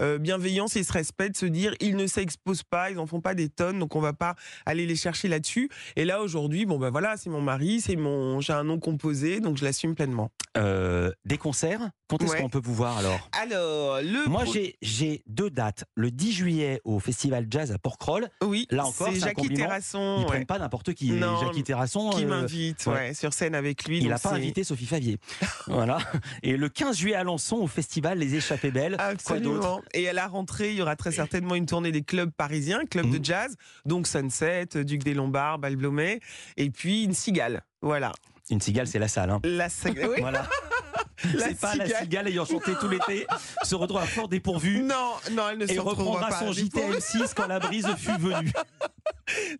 euh, 0.00 0.18
bienveillance 0.18 0.76
et 0.76 0.82
ce 0.84 0.92
respect 0.92 1.30
de 1.30 1.36
se 1.36 1.46
dire 1.46 1.74
ils 1.80 1.96
ne 1.96 2.06
s'exposent 2.06 2.62
pas, 2.62 2.90
ils 2.90 2.98
en 2.98 3.06
font 3.06 3.20
pas 3.20 3.34
des 3.34 3.48
tonnes, 3.48 3.78
donc 3.78 3.96
on 3.96 4.00
va 4.00 4.12
pas 4.12 4.34
aller 4.66 4.86
les 4.86 4.96
chercher 4.96 5.28
là-dessus. 5.28 5.70
Et 5.96 6.04
là, 6.04 6.22
aujourd'hui, 6.22 6.66
bon 6.66 6.78
ben 6.78 6.90
voilà, 6.90 7.16
c'est 7.16 7.30
mon 7.30 7.40
mari, 7.40 7.80
c'est 7.80 7.96
mon, 7.96 8.40
j'ai 8.40 8.52
un 8.52 8.64
nom 8.64 8.78
composé, 8.78 9.40
donc 9.40 9.56
je 9.56 9.64
l'assume 9.64 9.94
pleinement. 9.94 10.30
Euh, 10.56 11.10
des 11.24 11.38
concerts? 11.38 11.90
Quand 12.08 12.22
est-ce 12.22 12.32
Ouais. 12.32 12.40
qu'on 12.40 12.48
peut 12.48 12.60
vous 12.62 12.74
voir 12.74 12.96
alors? 12.98 13.28
Alors, 13.40 14.00
le. 14.00 14.26
Moi, 14.28 14.44
pro- 14.44 14.52
j'ai 14.80 15.22
deux 15.26 15.50
dates. 15.50 15.84
Le 15.94 16.10
10 16.10 16.32
juillet 16.32 16.80
au 16.84 16.98
Festival 17.00 17.46
Jazz 17.50 17.70
à 17.70 17.78
Porquerolles. 17.78 18.28
Oui, 18.42 18.66
là 18.70 18.86
encore, 18.86 19.08
c'est 19.12 19.20
Jackie. 19.20 19.48
Terrasson. 19.50 20.16
Ils 20.18 20.20
ouais, 20.22 20.26
prennent 20.26 20.46
pas 20.46 20.58
n'importe 20.58 20.94
qui. 20.94 21.10
Non, 21.12 21.38
Jackie 21.40 21.62
Terrasson. 21.64 22.10
Qui 22.10 22.24
euh, 22.24 22.28
m'invite 22.28 22.86
ouais. 22.86 23.12
sur 23.14 23.32
scène 23.34 23.54
avec 23.54 23.84
lui. 23.84 23.98
il 23.98 24.08
n'a 24.08 24.18
pas 24.18 24.32
invité 24.32 24.64
Sophie 24.64 24.86
Favier. 24.86 25.18
voilà. 25.66 25.87
Et 26.42 26.56
le 26.56 26.68
15 26.68 26.96
juillet 26.96 27.14
à 27.16 27.20
Alençon 27.20 27.56
au 27.56 27.66
festival 27.66 28.18
Les 28.18 28.34
Échappées 28.34 28.70
Belles. 28.70 28.96
Absolument. 28.98 29.80
Et 29.94 30.08
à 30.08 30.12
la 30.12 30.26
rentrée, 30.26 30.70
il 30.70 30.76
y 30.76 30.82
aura 30.82 30.96
très 30.96 31.12
certainement 31.12 31.54
une 31.54 31.66
tournée 31.66 31.92
des 31.92 32.02
clubs 32.02 32.30
parisiens, 32.30 32.84
clubs 32.84 33.10
de 33.10 33.24
jazz, 33.24 33.54
donc 33.84 34.06
Sunset, 34.06 34.66
Duc 34.84 35.02
des 35.04 35.14
Lombards, 35.14 35.58
Bal 35.58 35.76
Blomet, 35.76 36.20
et 36.56 36.70
puis 36.70 37.04
une 37.04 37.14
cigale. 37.14 37.62
Voilà. 37.82 38.12
Une 38.50 38.60
cigale, 38.60 38.86
c'est 38.86 38.98
la 38.98 39.08
salle. 39.08 39.30
hein. 39.30 39.40
La, 39.44 39.68
cig- 39.68 39.98
oui, 40.08 40.16
Voilà. 40.20 40.46
la 41.34 41.48
C'est 41.48 41.60
pas 41.60 41.74
la 41.74 41.84
cigale. 41.86 42.02
cigale 42.02 42.28
ayant 42.28 42.44
chanté 42.46 42.72
tout 42.80 42.88
l'été, 42.88 43.26
se 43.62 43.74
retrouve 43.74 44.00
à 44.00 44.06
fort 44.06 44.28
dépourvu. 44.28 44.80
Non, 44.82 45.12
non, 45.32 45.48
elle 45.50 45.58
ne 45.58 45.66
se 45.66 45.78
retrouvera 45.80 46.14
reprendra 46.14 46.28
pas. 46.28 46.38
son 46.46 46.52
JT 46.52 46.82
à 46.82 46.90
M6 46.92 47.34
quand 47.36 47.46
la 47.46 47.58
brise 47.58 47.86
fut 47.98 48.16
venue. 48.18 48.50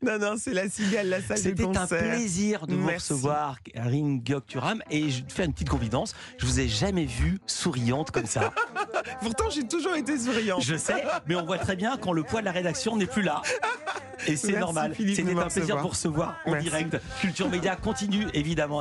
Non, 0.01 0.19
non, 0.19 0.35
c'est 0.39 0.53
la 0.53 0.69
cigale, 0.69 1.09
la 1.09 1.21
salle 1.21 1.39
C'était 1.39 1.67
un 1.77 1.87
plaisir 1.87 2.67
de 2.67 2.75
vous 2.75 2.87
Merci. 2.87 3.13
recevoir, 3.13 3.57
Karine 3.63 4.21
Gokturam. 4.21 4.81
Et 4.91 5.11
je 5.11 5.23
faire 5.29 5.47
une 5.47 5.53
petite 5.53 5.69
confidence. 5.69 6.15
Je 6.39 6.47
vous 6.47 6.61
ai 6.61 6.69
jamais 6.69 7.05
vue 7.05 7.39
souriante 7.47 8.13
comme 8.13 8.27
ça. 8.27 8.53
Pourtant, 9.21 9.51
j'ai 9.51 9.67
toujours 9.67 9.97
été 9.97 10.17
souriante. 10.17 10.63
Je 10.63 10.77
sais, 10.77 11.05
mais 11.27 11.35
on 11.35 11.45
voit 11.45 11.59
très 11.59 11.75
bien 11.75 11.97
quand 11.97 12.13
le 12.13 12.23
poids 12.23 12.41
de 12.41 12.45
la 12.45 12.53
rédaction 12.53 12.97
n'est 12.97 13.07
plus 13.07 13.23
là. 13.23 13.43
Et 14.27 14.37
c'est 14.37 14.59
normal. 14.59 14.95
C'était 14.97 15.23
un 15.37 15.47
plaisir 15.49 15.77
de 15.77 15.81
vous 15.83 15.89
recevoir 15.89 16.37
en 16.45 16.53
Merci. 16.53 16.69
direct. 16.69 16.97
Culture 17.21 17.49
Média 17.49 17.77
continue, 17.77 18.27
évidemment. 18.35 18.81